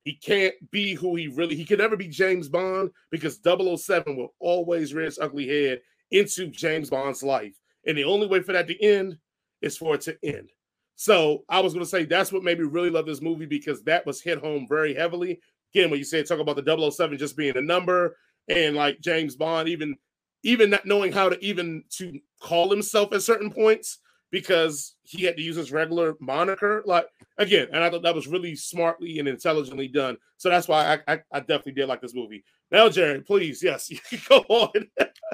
He 0.05 0.15
can't 0.15 0.55
be 0.71 0.95
who 0.95 1.17
he 1.17 1.29
really 1.29 1.57
he 1.57 1.65
can 1.65 1.79
never 1.79 1.97
be 1.97 2.09
James 2.09 2.49
Bond 2.49 2.91
because 3.11 3.41
007 3.45 4.17
will 4.17 4.35
always 4.39 4.95
rear 4.95 5.07
its 5.07 5.19
ugly 5.19 5.49
head 5.49 5.81
into 6.11 6.49
James 6.49 6.91
Bond's 6.91 7.23
life. 7.23 7.55
And 7.87 7.97
the 7.97 8.05
only 8.05 8.27
way 8.27 8.41
for 8.41 8.53
that 8.53 8.69
to 8.69 8.83
end 8.83 9.19
is 9.63 9.77
for 9.77 9.95
it 9.95 10.03
to 10.03 10.17
end. 10.23 10.51
So 10.97 11.45
I 11.49 11.61
was 11.61 11.73
going 11.73 11.85
to 11.85 11.91
say 11.91 12.05
that's 12.05 12.33
what 12.33 12.43
made 12.43 12.59
me 12.59 12.65
really 12.65 12.91
love 12.91 13.07
this 13.07 13.23
movie 13.23 13.47
because 13.47 13.83
that 13.85 14.05
was 14.05 14.21
hit 14.21 14.39
home 14.39 14.67
very 14.69 14.95
heavily. 14.95 15.41
Again, 15.75 15.91
when 15.91 15.99
you 15.99 16.05
said 16.05 16.27
talk 16.27 16.41
about 16.41 16.57
the 16.57 16.91
007 16.91 17.19
just 17.19 17.37
being 17.37 17.57
a 17.57 17.61
number 17.61 18.17
and 18.49 18.77
like 18.77 19.01
James 19.01 19.37
Bond, 19.37 19.69
even 19.69 19.97
even 20.43 20.71
not 20.71 20.87
knowing 20.87 21.13
how 21.13 21.29
to 21.29 21.45
even 21.45 21.85
to 21.91 22.19
call 22.41 22.71
himself 22.71 23.13
at 23.13 23.23
certain 23.23 23.51
points 23.51 23.99
because 24.31 24.95
he 25.03 25.25
had 25.25 25.37
to 25.37 25.43
use 25.43 25.57
his 25.57 25.73
regular 25.73 26.17
moniker. 26.21 26.83
Like 26.87 27.07
again, 27.39 27.69
and 27.73 27.83
I 27.83 27.91
thought 27.91 28.03
that 28.03 28.15
was 28.15 28.27
really 28.27 28.57
smartly 28.57 29.19
and 29.19 29.29
intelligently 29.29 29.89
done. 29.89 30.17
So 30.37 30.49
that's 30.49 30.69
why 30.69 31.01
I 31.07 31.13
I, 31.15 31.21
I 31.33 31.41
definitely 31.41 31.73
did 31.73 31.89
like 31.89 32.01
this 32.01 32.15
movie. 32.15 32.45
Now, 32.71 32.89
Jared, 32.89 33.27
please, 33.27 33.63
yes, 33.63 33.91
you 33.91 33.99
can 33.99 34.21
go 34.29 34.39
on. 34.49 34.89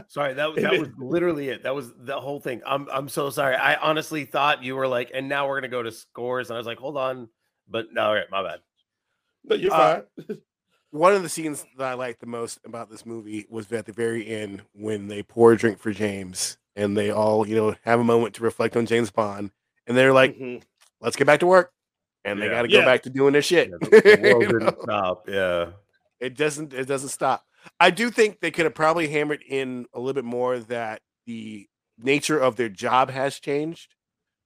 Sorry, 0.08 0.34
that 0.34 0.52
was 0.52 0.62
that 0.62 0.78
was 0.78 0.88
literally 0.98 1.48
it. 1.48 1.62
That 1.62 1.74
was 1.74 1.92
the 1.96 2.18
whole 2.18 2.40
thing. 2.40 2.62
I'm 2.66 2.88
I'm 2.90 3.08
so 3.08 3.30
sorry. 3.30 3.56
I 3.56 3.76
honestly 3.76 4.24
thought 4.24 4.62
you 4.62 4.76
were 4.76 4.88
like, 4.88 5.10
and 5.14 5.28
now 5.28 5.48
we're 5.48 5.60
gonna 5.60 5.68
go 5.68 5.82
to 5.82 5.92
scores, 5.92 6.50
and 6.50 6.56
I 6.56 6.58
was 6.58 6.66
like, 6.66 6.78
hold 6.78 6.96
on, 6.96 7.28
but 7.68 7.86
no, 7.92 8.02
all 8.02 8.14
right, 8.14 8.26
my 8.30 8.42
bad. 8.42 8.60
But 9.46 9.60
you're 9.60 9.72
Uh, 9.72 10.02
fine. 10.28 10.38
One 10.90 11.14
of 11.14 11.22
the 11.22 11.28
scenes 11.28 11.66
that 11.78 11.86
I 11.86 11.94
liked 11.94 12.20
the 12.20 12.26
most 12.26 12.58
about 12.64 12.90
this 12.90 13.04
movie 13.04 13.46
was 13.50 13.70
at 13.72 13.86
the 13.86 13.92
very 13.92 14.26
end 14.26 14.62
when 14.72 15.08
they 15.08 15.22
pour 15.22 15.52
a 15.52 15.56
drink 15.56 15.78
for 15.78 15.92
James 15.92 16.56
and 16.74 16.96
they 16.96 17.10
all, 17.10 17.46
you 17.46 17.54
know, 17.56 17.74
have 17.84 18.00
a 18.00 18.04
moment 18.04 18.34
to 18.36 18.42
reflect 18.42 18.76
on 18.76 18.86
James 18.86 19.10
Bond. 19.10 19.50
And 19.86 19.96
they're 19.96 20.12
like, 20.12 20.36
Mhm. 20.38 20.62
let's 21.00 21.16
get 21.16 21.26
back 21.26 21.40
to 21.40 21.46
work. 21.46 21.72
And 22.24 22.40
they 22.40 22.46
Yeah. 22.46 22.52
got 22.52 22.62
to 22.62 22.68
go 22.68 22.78
Yeah. 22.78 22.84
back 22.84 23.02
to 23.02 23.10
doing 23.10 23.32
their 23.32 23.42
shit. 23.42 23.68
Yeah, 23.70 23.76
the, 23.80 23.90
the 24.22 24.28
world 24.30 24.42
didn't 24.44 24.62
know? 24.62 24.76
stop. 24.82 25.28
Yeah, 25.28 25.70
it 26.20 26.34
doesn't 26.36 26.72
it 26.72 26.86
doesn't 26.86 27.10
stop 27.10 27.44
i 27.78 27.90
do 27.90 28.10
think 28.10 28.40
they 28.40 28.50
could 28.50 28.64
have 28.64 28.74
probably 28.74 29.08
hammered 29.08 29.42
in 29.46 29.84
a 29.92 29.98
little 29.98 30.14
bit 30.14 30.24
more 30.24 30.58
that 30.60 31.02
the 31.26 31.66
nature 31.98 32.38
of 32.38 32.54
their 32.56 32.68
job 32.70 33.10
has 33.10 33.38
changed 33.40 33.94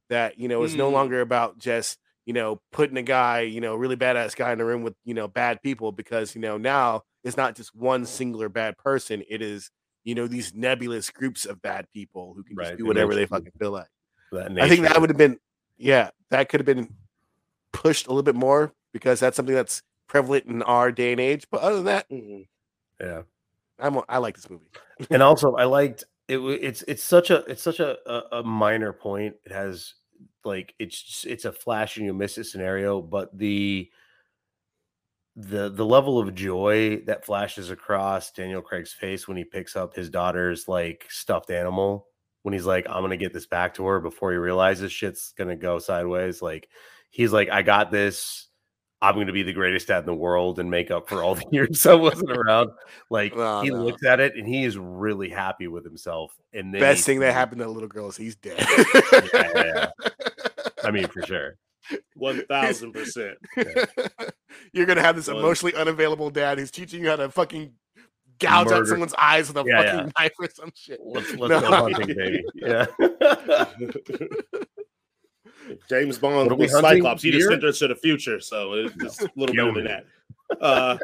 that 0.08 0.36
you 0.38 0.48
know 0.48 0.64
it's 0.64 0.74
no 0.74 0.88
Mm. 0.90 0.94
longer 0.94 1.20
about 1.20 1.58
just 1.58 1.98
you 2.30 2.34
know, 2.34 2.60
putting 2.70 2.96
a 2.96 3.02
guy, 3.02 3.40
you 3.40 3.60
know, 3.60 3.74
really 3.74 3.96
badass 3.96 4.36
guy 4.36 4.52
in 4.52 4.60
a 4.60 4.64
room 4.64 4.84
with, 4.84 4.94
you 5.04 5.14
know, 5.14 5.26
bad 5.26 5.60
people 5.62 5.90
because, 5.90 6.32
you 6.36 6.40
know, 6.40 6.56
now 6.56 7.02
it's 7.24 7.36
not 7.36 7.56
just 7.56 7.74
one 7.74 8.06
singular 8.06 8.48
bad 8.48 8.78
person. 8.78 9.24
It 9.28 9.42
is, 9.42 9.68
you 10.04 10.14
know, 10.14 10.28
these 10.28 10.54
nebulous 10.54 11.10
groups 11.10 11.44
of 11.44 11.60
bad 11.60 11.86
people 11.92 12.34
who 12.36 12.44
can 12.44 12.54
Right, 12.54 12.66
just 12.68 12.78
do 12.78 12.86
whatever 12.86 13.16
they 13.16 13.26
fucking 13.26 13.50
feel 13.58 13.72
like. 13.72 13.88
I 14.32 14.68
think 14.68 14.82
that 14.82 15.00
would 15.00 15.10
have 15.10 15.16
been, 15.16 15.40
yeah, 15.76 16.10
that 16.30 16.48
could 16.48 16.60
have 16.60 16.66
been 16.66 16.94
pushed 17.72 18.06
a 18.06 18.10
little 18.10 18.22
bit 18.22 18.36
more 18.36 18.72
because 18.92 19.18
that's 19.18 19.34
something 19.34 19.56
that's 19.56 19.82
prevalent 20.06 20.46
in 20.46 20.62
our 20.62 20.92
day 20.92 21.10
and 21.10 21.20
age. 21.20 21.48
But 21.50 21.62
other 21.62 21.76
than 21.78 21.84
that, 21.86 22.08
Mhm. 22.10 22.46
yeah. 23.00 23.22
I'm 23.80 23.98
I 24.08 24.18
like 24.18 24.36
this 24.36 24.48
movie. 24.48 24.70
and 25.10 25.20
also 25.20 25.56
I 25.56 25.64
liked 25.64 26.04
it. 26.28 26.38
It's 26.38 26.82
it's 26.86 27.02
such 27.02 27.30
a 27.30 27.38
it's 27.50 27.62
such 27.62 27.80
a, 27.80 27.96
a 28.08 28.38
a 28.38 28.42
minor 28.44 28.92
point. 28.92 29.34
It 29.44 29.50
has 29.50 29.94
like 30.44 30.74
it's 30.78 31.24
it's 31.28 31.44
a 31.44 31.52
flash 31.52 31.96
and 31.96 32.06
you 32.06 32.14
miss 32.14 32.38
it 32.38 32.44
scenario, 32.44 33.00
but 33.00 33.36
the 33.36 33.90
the 35.36 35.68
the 35.70 35.84
level 35.86 36.18
of 36.18 36.34
joy 36.34 37.02
that 37.06 37.24
flashes 37.24 37.70
across 37.70 38.32
Daniel 38.32 38.60
Craig's 38.62 38.92
face 38.92 39.28
when 39.28 39.36
he 39.36 39.44
picks 39.44 39.76
up 39.76 39.94
his 39.94 40.10
daughter's 40.10 40.66
like 40.68 41.06
stuffed 41.08 41.50
animal 41.50 42.06
when 42.42 42.52
he's 42.52 42.66
like 42.66 42.86
I'm 42.88 43.02
gonna 43.02 43.16
get 43.16 43.32
this 43.32 43.46
back 43.46 43.74
to 43.74 43.84
her 43.86 44.00
before 44.00 44.32
he 44.32 44.38
realizes 44.38 44.92
shit's 44.92 45.32
gonna 45.36 45.56
go 45.56 45.78
sideways. 45.78 46.42
Like 46.42 46.68
he's 47.10 47.32
like 47.32 47.48
I 47.50 47.62
got 47.62 47.90
this. 47.90 48.46
I'm 49.02 49.14
going 49.14 49.28
to 49.28 49.32
be 49.32 49.42
the 49.42 49.54
greatest 49.54 49.88
dad 49.88 50.00
in 50.00 50.04
the 50.04 50.14
world 50.14 50.58
and 50.58 50.70
make 50.70 50.90
up 50.90 51.08
for 51.08 51.22
all 51.22 51.34
the 51.34 51.46
years 51.52 51.86
I 51.86 51.94
wasn't 51.94 52.32
around. 52.32 52.68
Like 53.08 53.34
No, 53.34 53.62
he 53.62 53.70
no. 53.70 53.82
looks 53.82 54.04
at 54.04 54.20
it 54.20 54.36
and 54.36 54.46
he 54.46 54.62
is 54.62 54.76
really 54.76 55.30
happy 55.30 55.68
with 55.68 55.84
himself. 55.84 56.36
And 56.52 56.70
Best 56.72 57.06
thing 57.06 57.20
that 57.20 57.32
happened 57.32 57.60
to 57.60 57.64
the 57.64 57.70
little 57.70 57.88
girl 57.88 58.08
is 58.08 58.16
he's 58.18 58.36
dead. 58.36 58.58
yeah, 59.32 59.52
yeah. 59.54 59.86
I 60.84 60.90
mean, 60.90 61.06
for 61.08 61.22
sure. 61.22 61.56
One 62.14 62.44
thousand 62.46 62.92
percent. 62.92 63.38
You're 64.72 64.86
gonna 64.86 65.00
have 65.02 65.16
this 65.16 65.28
emotionally 65.28 65.74
unavailable 65.74 66.30
dad 66.30 66.58
who's 66.58 66.70
teaching 66.70 67.02
you 67.02 67.08
how 67.08 67.16
to 67.16 67.30
fucking 67.30 67.72
gouge 68.38 68.70
out 68.70 68.86
someone's 68.86 69.14
eyes 69.14 69.48
with 69.48 69.56
a 69.56 69.64
Yeah, 69.66 69.82
fucking 69.82 69.98
yeah. 70.00 70.10
knife 70.18 70.32
or 70.38 70.48
some 70.50 70.72
shit. 70.74 71.00
Let's 71.02 71.34
let's 71.34 71.50
No. 71.50 71.60
go 71.60 71.66
hunting, 71.70 72.16
baby. 72.16 72.44
Yeah. 72.54 72.86
James 75.88 76.18
Bond 76.18 76.50
are 76.50 76.54
was 76.56 76.72
hunting? 76.72 76.90
Cyclops. 77.02 77.22
He 77.22 77.30
just 77.30 77.42
Deer? 77.48 77.50
sent 77.52 77.64
us 77.64 77.78
to 77.78 77.88
the 77.88 77.94
future, 77.94 78.40
so 78.40 78.72
it's 78.74 78.94
just 78.96 79.22
a 79.22 79.30
little 79.36 79.54
Yo, 79.54 79.72
bit 79.72 79.86
of 79.86 79.90
that. 79.90 80.60
Uh, 80.60 80.98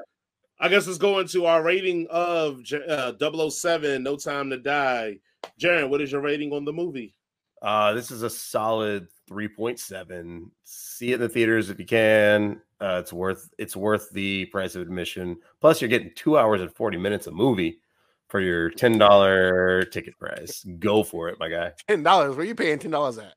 I 0.59 0.69
guess 0.69 0.87
let's 0.87 0.99
go 0.99 1.21
into 1.21 1.47
our 1.47 1.63
rating 1.63 2.07
of 2.11 2.61
uh, 2.89 3.13
007, 3.51 4.03
No 4.03 4.17
Time 4.17 4.51
to 4.51 4.57
Die. 4.57 5.19
Jaron, 5.61 5.89
what 5.89 6.01
is 6.01 6.11
your 6.11 6.21
rating 6.21 6.53
on 6.53 6.65
the 6.65 6.73
movie? 6.73 7.15
Uh, 7.63 7.95
this 7.95 8.11
is 8.11 8.23
a 8.23 8.31
solid 8.31 9.09
3.7. 9.31 10.51
See 10.65 11.13
it 11.13 11.15
in 11.15 11.21
the 11.21 11.29
theaters 11.29 11.71
if 11.71 11.79
you 11.79 11.87
can. 11.87 12.61
Uh, 12.81 12.99
it's 13.01 13.13
worth 13.13 13.49
it's 13.59 13.75
worth 13.75 14.11
the 14.11 14.45
price 14.47 14.75
of 14.75 14.83
admission. 14.83 15.39
Plus, 15.61 15.81
you're 15.81 15.89
getting 15.89 16.13
two 16.15 16.37
hours 16.39 16.61
and 16.61 16.73
40 16.75 16.99
minutes 16.99 17.27
of 17.27 17.35
movie 17.35 17.81
for 18.29 18.41
your 18.41 18.71
$10 18.71 19.91
ticket 19.91 20.19
price. 20.19 20.65
Go 20.79 21.03
for 21.03 21.29
it, 21.29 21.39
my 21.39 21.49
guy. 21.49 21.73
Ten 21.89 22.03
dollars. 22.03 22.37
Where 22.37 22.45
you 22.45 22.55
paying 22.55 22.79
ten 22.79 22.91
dollars 22.91 23.19
at? 23.19 23.35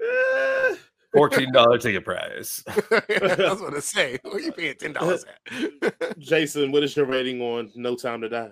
Eh, 0.00 0.74
$14 1.14 1.80
ticket 1.80 2.04
price. 2.04 2.64
I 2.66 3.02
was 3.38 3.60
gonna 3.60 3.80
say, 3.80 4.18
where 4.22 4.40
you 4.40 4.50
paying 4.50 4.74
ten 4.76 4.92
dollars 4.94 5.24
at? 5.52 6.18
Jason, 6.18 6.72
what 6.72 6.82
is 6.82 6.96
your 6.96 7.06
rating 7.06 7.40
on 7.40 7.70
No 7.76 7.94
Time 7.94 8.22
to 8.22 8.28
Die? 8.28 8.50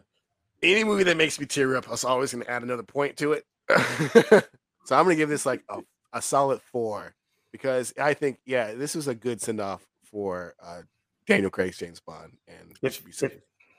Any 0.63 0.85
movie 0.85 1.05
that 1.05 1.17
makes 1.17 1.41
me 1.41 1.47
tear 1.47 1.77
up, 1.77 1.89
I 1.89 1.93
was 1.93 2.05
always 2.05 2.33
gonna 2.33 2.45
add 2.47 2.63
another 2.63 2.83
point 2.83 3.17
to 3.17 3.33
it. 3.33 3.45
so 4.91 4.97
I'm 4.97 5.05
gonna 5.05 5.15
give 5.15 5.29
this 5.29 5.47
like 5.47 5.63
a, 5.69 5.79
a 6.15 6.21
solid 6.21 6.61
four 6.73 7.15
because 7.53 7.95
I 7.97 8.13
think, 8.13 8.41
yeah, 8.45 8.75
this 8.75 8.97
was 8.97 9.07
a 9.07 9.15
good 9.15 9.41
send 9.41 9.61
off 9.61 9.87
for 10.11 10.55
uh, 10.61 10.81
Daniel 11.29 11.49
Craig's 11.49 11.79
James 11.79 12.01
Bond, 12.01 12.33
and 12.49 12.77
it 12.83 12.93
should 12.93 13.05
be 13.05 13.13
safe. 13.13 13.31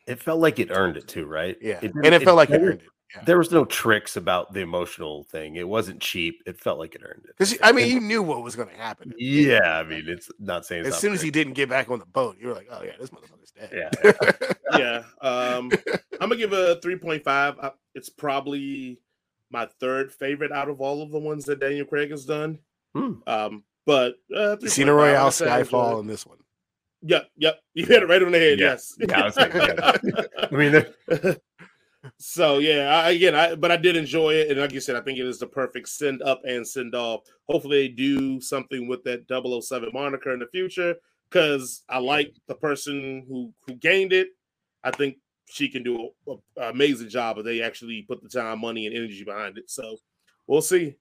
It 0.08 0.22
felt 0.22 0.40
like 0.40 0.58
it 0.60 0.70
earned 0.72 0.96
it 0.96 1.10
too, 1.10 1.26
right? 1.26 1.58
Yeah, 1.62 1.82
didn't- 1.82 2.06
and 2.06 2.16
it 2.16 2.24
felt 2.24 2.38
like 2.38 2.50
it 2.50 2.62
earned 2.62 2.80
it. 2.80 2.88
Yeah. 3.14 3.24
There 3.26 3.38
was 3.38 3.52
no 3.52 3.66
tricks 3.66 4.16
about 4.16 4.54
the 4.54 4.62
emotional 4.62 5.26
thing. 5.26 5.58
It 5.58 5.68
wasn't 5.68 6.00
cheap. 6.00 6.42
It 6.46 6.58
felt 6.58 6.80
like 6.80 6.96
it 6.96 7.02
earned 7.04 7.26
it. 7.26 7.36
Because 7.38 7.58
I 7.62 7.74
mean, 7.74 7.90
you 7.92 8.00
knew 8.00 8.24
what 8.24 8.42
was 8.42 8.56
going 8.56 8.70
to 8.70 8.76
happen. 8.76 9.12
Yeah, 9.18 9.80
I 9.80 9.84
mean, 9.84 10.06
it's 10.08 10.30
not 10.40 10.66
saying. 10.66 10.86
It's 10.86 10.88
as 10.88 10.94
not 10.94 11.02
soon 11.02 11.12
as 11.12 11.20
great. 11.20 11.26
he 11.26 11.32
didn't 11.32 11.54
get 11.56 11.68
back 11.68 11.90
on 11.92 12.00
the 12.00 12.06
boat, 12.06 12.38
you 12.40 12.48
were 12.48 12.54
like, 12.54 12.70
"Oh 12.72 12.82
yeah, 12.84 12.94
this 12.98 13.10
motherfucker's 13.10 13.52
dead." 13.52 13.92
Yeah, 14.72 14.78
yeah. 14.80 15.28
Um, 15.30 15.70
I'm 16.22 16.30
gonna 16.30 16.38
give 16.38 16.54
it 16.54 16.78
a 16.78 16.80
3.5. 16.80 17.56
Uh, 17.62 17.72
It's 17.96 18.08
probably 18.08 18.98
my 19.52 19.68
third 19.80 20.12
favorite 20.12 20.52
out 20.52 20.70
of 20.70 20.82
all 20.82 21.02
of 21.02 21.12
the 21.12 21.20
ones 21.20 21.46
that 21.46 21.60
Daniel 21.60 21.86
Craig 21.86 22.12
has 22.12 22.26
done. 22.26 22.60
Hmm. 22.96 23.14
Um, 23.28 23.64
but 23.86 24.16
uh, 24.36 24.58
3.5, 24.58 24.60
Casino 24.62 24.94
Royale, 24.94 25.32
said, 25.32 25.48
I 25.48 25.60
enjoyed 25.60 25.72
Skyfall, 25.72 25.98
it. 25.98 26.00
and 26.02 26.10
this 26.10 26.26
one. 26.26 26.38
Yep, 27.04 27.30
yep. 27.38 27.60
You 27.74 27.86
hit 27.86 28.04
it 28.04 28.10
right 28.10 28.22
on 28.22 28.32
the 28.32 28.40
head. 28.40 28.60
Yeah. 28.60 28.66
Yes. 28.68 28.96
Yeah, 29.00 29.22
I 29.22 29.26
was 29.26 29.36
thinking 29.36 29.62
I 30.38 30.50
mean, 30.52 31.38
so 32.18 32.60
yeah, 32.60 32.90
I, 32.90 33.12
again, 33.12 33.36
I 33.36 33.56
but 33.56 33.72
I 33.72 33.78
did 33.78 33.96
enjoy 33.96 34.36
it, 34.36 34.52
and 34.52 34.60
like 34.60 34.72
you 34.72 34.80
said, 34.80 34.96
I 34.96 35.02
think 35.02 35.18
it 35.18 35.26
is 35.26 35.40
the 35.40 35.48
perfect 35.48 35.90
send 35.90 36.22
up 36.22 36.42
and 36.46 36.68
send 36.68 36.94
off. 36.94 37.22
Hopefully, 37.50 37.88
they 37.88 37.94
do 37.94 38.40
something 38.40 38.88
with 38.88 39.04
that 39.04 39.26
007 39.28 39.90
moniker 39.94 40.32
in 40.32 40.40
the 40.40 40.48
future 40.48 40.96
because 41.30 41.84
I 41.90 42.00
like 42.00 42.36
the 42.48 42.56
person 42.56 43.26
who 43.28 43.54
who 43.66 43.76
gained 43.76 44.14
it. 44.14 44.30
I 44.84 44.92
think 44.92 45.18
she 45.52 45.70
can 45.70 45.84
do 45.84 46.10
an 46.28 46.38
amazing 46.58 47.10
job 47.10 47.38
if 47.38 47.46
they 47.46 47.62
actually 47.62 48.02
put 48.04 48.24
the 48.24 48.30
time, 48.30 48.60
money, 48.62 48.88
and 48.88 48.96
energy 48.96 49.24
behind 49.24 49.58
it. 49.58 49.70
So 49.70 49.98
we'll 50.48 50.62
see. 50.62 50.96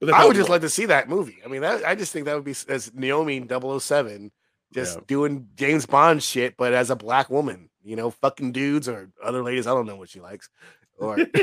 But 0.00 0.12
I 0.14 0.26
would 0.26 0.36
just 0.36 0.48
like 0.50 0.62
to 0.62 0.68
see 0.68 0.86
that 0.86 1.08
movie. 1.08 1.38
I 1.44 1.48
mean, 1.48 1.60
that, 1.62 1.84
I 1.86 1.94
just 1.94 2.12
think 2.12 2.26
that 2.26 2.34
would 2.34 2.44
be 2.44 2.54
as 2.68 2.92
Naomi 2.94 3.46
007 3.48 4.32
just 4.74 4.96
Yeah. 4.96 5.02
doing 5.06 5.48
James 5.54 5.86
Bond 5.86 6.22
shit, 6.22 6.56
but 6.56 6.72
as 6.72 6.90
a 6.90 6.96
black 6.96 7.30
woman, 7.30 7.70
you 7.84 7.94
know, 7.94 8.10
fucking 8.10 8.52
dudes 8.52 8.88
or 8.88 9.10
other 9.22 9.42
ladies. 9.44 9.66
I 9.66 9.70
don't 9.74 9.86
know 9.86 9.96
what 9.96 10.08
she 10.08 10.18
likes, 10.20 10.48
or 10.98 11.18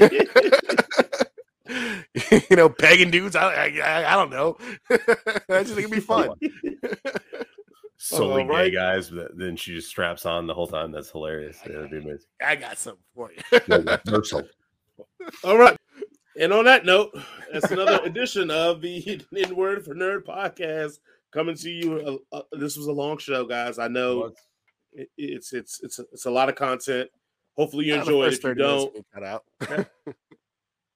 you 2.50 2.56
know, 2.56 2.70
pegging 2.70 3.12
dudes. 3.12 3.36
I 3.36 3.54
I, 3.54 3.80
I- 3.84 4.14
I 4.14 4.16
don't 4.16 4.30
know. 4.32 4.58
I 4.90 5.64
just 5.64 5.76
think 5.76 5.80
it'd 5.88 5.92
be 5.92 6.00
fun. 6.00 6.32
Solely 8.10 8.46
gay 8.46 8.72
guys. 8.72 9.10
But 9.10 9.38
then 9.38 9.56
she 9.56 9.76
just 9.76 9.90
straps 9.90 10.26
on 10.26 10.48
the 10.48 10.54
whole 10.54 10.68
time. 10.68 10.92
That's 10.92 11.12
hilarious. 11.12 11.58
Yeah, 11.66 11.74
that'd 11.74 11.92
be 11.92 11.98
amazing. 11.98 12.28
I 12.46 12.56
got 12.56 12.78
something 12.78 13.04
for 13.16 13.32
you. 13.32 14.00
Commercial. 14.06 14.44
All 15.44 15.58
right. 15.58 15.78
And 16.40 16.54
on 16.54 16.66
that 16.66 16.86
note, 16.86 17.12
that's 17.52 17.72
another 17.72 18.00
edition 18.04 18.50
of 18.50 18.82
the 18.82 19.22
N 19.36 19.56
Word 19.56 19.84
for 19.84 19.94
Nerd 19.94 20.24
podcast 20.24 21.00
coming 21.32 21.56
to 21.56 21.70
you. 21.70 22.22
Uh, 22.32 22.38
uh, 22.38 22.42
this 22.54 22.78
was 22.78 22.88
a 22.88 22.92
long 22.92 23.18
show, 23.18 23.46
guys. 23.46 23.78
I 23.78 23.88
know 23.88 24.32
it, 24.94 25.10
it's 25.18 25.54
it's 25.54 25.82
it's 25.84 26.00
a, 26.00 26.04
it's 26.14 26.26
a 26.26 26.32
lot 26.32 26.50
of 26.50 26.56
content. 26.56 27.10
Hopefully 27.58 27.86
you 27.86 27.96
enjoy 27.96 28.26
it. 28.26 28.34
If 28.34 28.44
you 28.44 28.54
don't, 28.54 29.06
cut 29.14 29.24
out. 29.24 29.44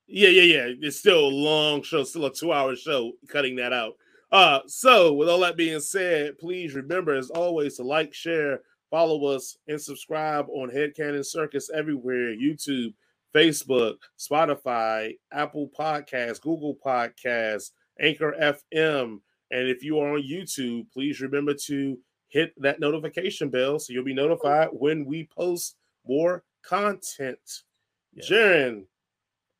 yeah, 0.08 0.30
yeah, 0.30 0.41
yeah. 0.41 0.67
It's 0.82 0.97
still 0.97 1.26
a 1.26 1.28
long 1.28 1.84
show, 1.84 2.04
still 2.04 2.26
a 2.26 2.34
two-hour 2.34 2.78
show. 2.78 3.12
Cutting 3.28 3.58
that 3.58 3.73
out. 3.73 3.95
Uh, 4.34 4.62
so 4.65 5.13
with 5.13 5.30
all 5.30 5.39
that 5.41 5.56
being 5.56 5.80
said, 5.80 6.39
please 6.39 6.74
remember, 6.74 7.13
as 7.13 7.30
always, 7.30 7.78
to 7.78 7.84
like, 7.84 8.15
share, 8.15 8.62
follow 8.89 9.26
us, 9.28 9.58
and 9.67 9.80
subscribe 9.80 10.48
on 10.50 10.72
Headcanon 10.72 11.24
Circus 11.24 11.69
everywhere: 11.72 12.36
YouTube, 12.36 12.96
Facebook, 13.34 13.98
Spotify, 14.19 15.15
Apple 15.32 15.69
Podcasts, 15.78 16.41
Google 16.41 16.76
Podcasts, 16.84 17.72
Anchor 18.00 18.36
FM. 18.41 19.19
And 19.52 19.67
if 19.69 19.84
you 19.84 20.00
are 20.00 20.15
on 20.15 20.24
YouTube, 20.24 20.91
please 20.91 21.22
remember 21.22 21.54
to 21.65 22.00
hit 22.30 22.54
that 22.58 22.80
notification 22.80 23.50
bell 23.50 23.78
so 23.78 23.93
you'll 23.93 24.04
be 24.04 24.15
notified 24.15 24.69
when 24.72 25.06
we 25.06 25.30
post 25.38 25.76
more 26.08 26.43
content. 26.65 27.38
Yeah. 28.13 28.24
Jaron, 28.28 28.86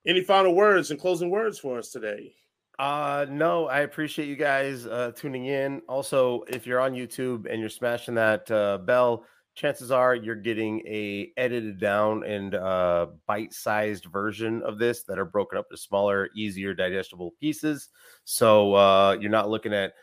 any 0.07 0.21
final 0.21 0.55
words 0.55 0.89
and 0.89 0.99
closing 0.99 1.29
words 1.29 1.59
for 1.59 1.77
us 1.77 1.89
today? 1.91 2.33
Uh 2.79 3.25
no, 3.29 3.67
I 3.67 3.81
appreciate 3.81 4.27
you 4.27 4.36
guys 4.36 4.88
uh 4.88 5.12
tuning 5.15 5.45
in. 5.45 5.81
Also, 5.88 6.43
if 6.47 6.65
you're 6.65 6.79
on 6.79 6.93
YouTube 6.93 7.45
and 7.49 7.59
you're 7.59 7.69
smashing 7.69 8.15
that 8.15 8.49
uh 8.49 8.79
bell, 8.79 9.25
chances 9.53 9.91
are 9.91 10.15
you're 10.15 10.36
getting 10.36 10.79
a 10.88 11.31
edited 11.38 11.79
down 11.79 12.23
and 12.23 12.55
uh 12.55 13.07
bite-sized 13.27 14.05
version 14.05 14.63
of 14.63 14.79
this 14.79 15.03
that 15.03 15.19
are 15.19 15.25
broken 15.25 15.59
up 15.59 15.69
to 15.69 15.77
smaller, 15.77 16.29
easier 16.36 16.73
digestible 16.73 17.31
pieces. 17.39 17.89
So 18.23 18.73
uh 18.73 19.17
you're 19.21 19.29
not 19.29 19.49
looking 19.49 19.73
at 19.73 19.93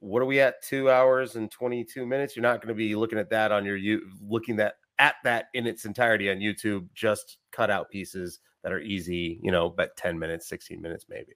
what 0.00 0.20
are 0.22 0.26
we 0.26 0.38
at 0.40 0.62
2 0.62 0.90
hours 0.90 1.34
and 1.36 1.50
22 1.50 2.04
minutes? 2.06 2.36
You're 2.36 2.42
not 2.42 2.60
going 2.60 2.68
to 2.68 2.74
be 2.74 2.94
looking 2.94 3.18
at 3.18 3.30
that 3.30 3.52
on 3.52 3.64
your 3.64 3.76
you 3.76 4.02
looking 4.22 4.56
that 4.56 4.74
at 4.98 5.16
that 5.24 5.46
in 5.54 5.66
its 5.66 5.84
entirety 5.86 6.30
on 6.30 6.36
YouTube, 6.38 6.88
just 6.94 7.38
cut 7.52 7.70
out 7.70 7.90
pieces 7.90 8.40
that 8.62 8.72
are 8.72 8.80
easy, 8.80 9.40
you 9.42 9.50
know, 9.50 9.66
about 9.66 9.96
10 9.96 10.18
minutes, 10.18 10.46
16 10.48 10.80
minutes 10.82 11.06
maybe. 11.08 11.32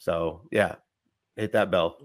So 0.00 0.42
yeah, 0.50 0.74
hit 1.36 1.52
that 1.52 1.70
bell. 1.70 1.96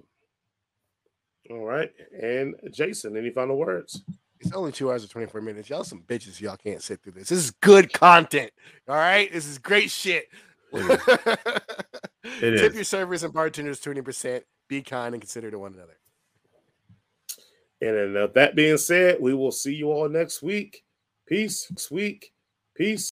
All 1.50 1.66
right. 1.66 1.92
And 2.22 2.56
Jason, 2.72 3.18
any 3.18 3.32
final 3.32 3.58
words? 3.58 4.04
It's 4.42 4.52
only 4.54 4.72
two 4.72 4.92
hours 4.92 5.02
and 5.04 5.12
24 5.12 5.42
minutes. 5.42 5.70
Y'all 5.70 5.84
some 5.84 6.02
bitches. 6.02 6.42
Y'all 6.42 6.58
can't 6.58 6.82
sit 6.84 7.02
through 7.02 7.14
this. 7.14 7.30
This 7.30 7.40
is 7.40 7.52
good 7.52 7.94
content. 7.94 8.52
All 8.88 8.96
right. 8.96 9.32
This 9.32 9.48
is 9.48 9.58
great 9.58 9.90
shit. 9.90 10.26
It 10.74 11.00
Tip 12.40 12.44
is. 12.72 12.76
your 12.76 12.84
servers 12.84 13.24
and 13.24 13.34
bartenders 13.34 13.80
20%. 13.80 14.42
be 14.68 14.82
kind 14.82 15.16
and 15.16 15.22
considerate 15.22 15.54
to 15.54 15.60
one 15.60 15.74
another. 15.74 15.98
And 17.82 18.16
then, 18.16 18.24
uh, 18.24 18.28
that 18.36 18.56
being 18.56 18.78
said, 18.78 19.18
we 19.22 19.34
will 19.34 19.52
see 19.52 19.74
you 19.74 19.92
all 19.92 20.10
next 20.10 20.42
week. 20.42 20.84
Peace. 21.28 21.68
Next 21.72 21.92
week. 21.92 22.32
Peace. 22.76 23.04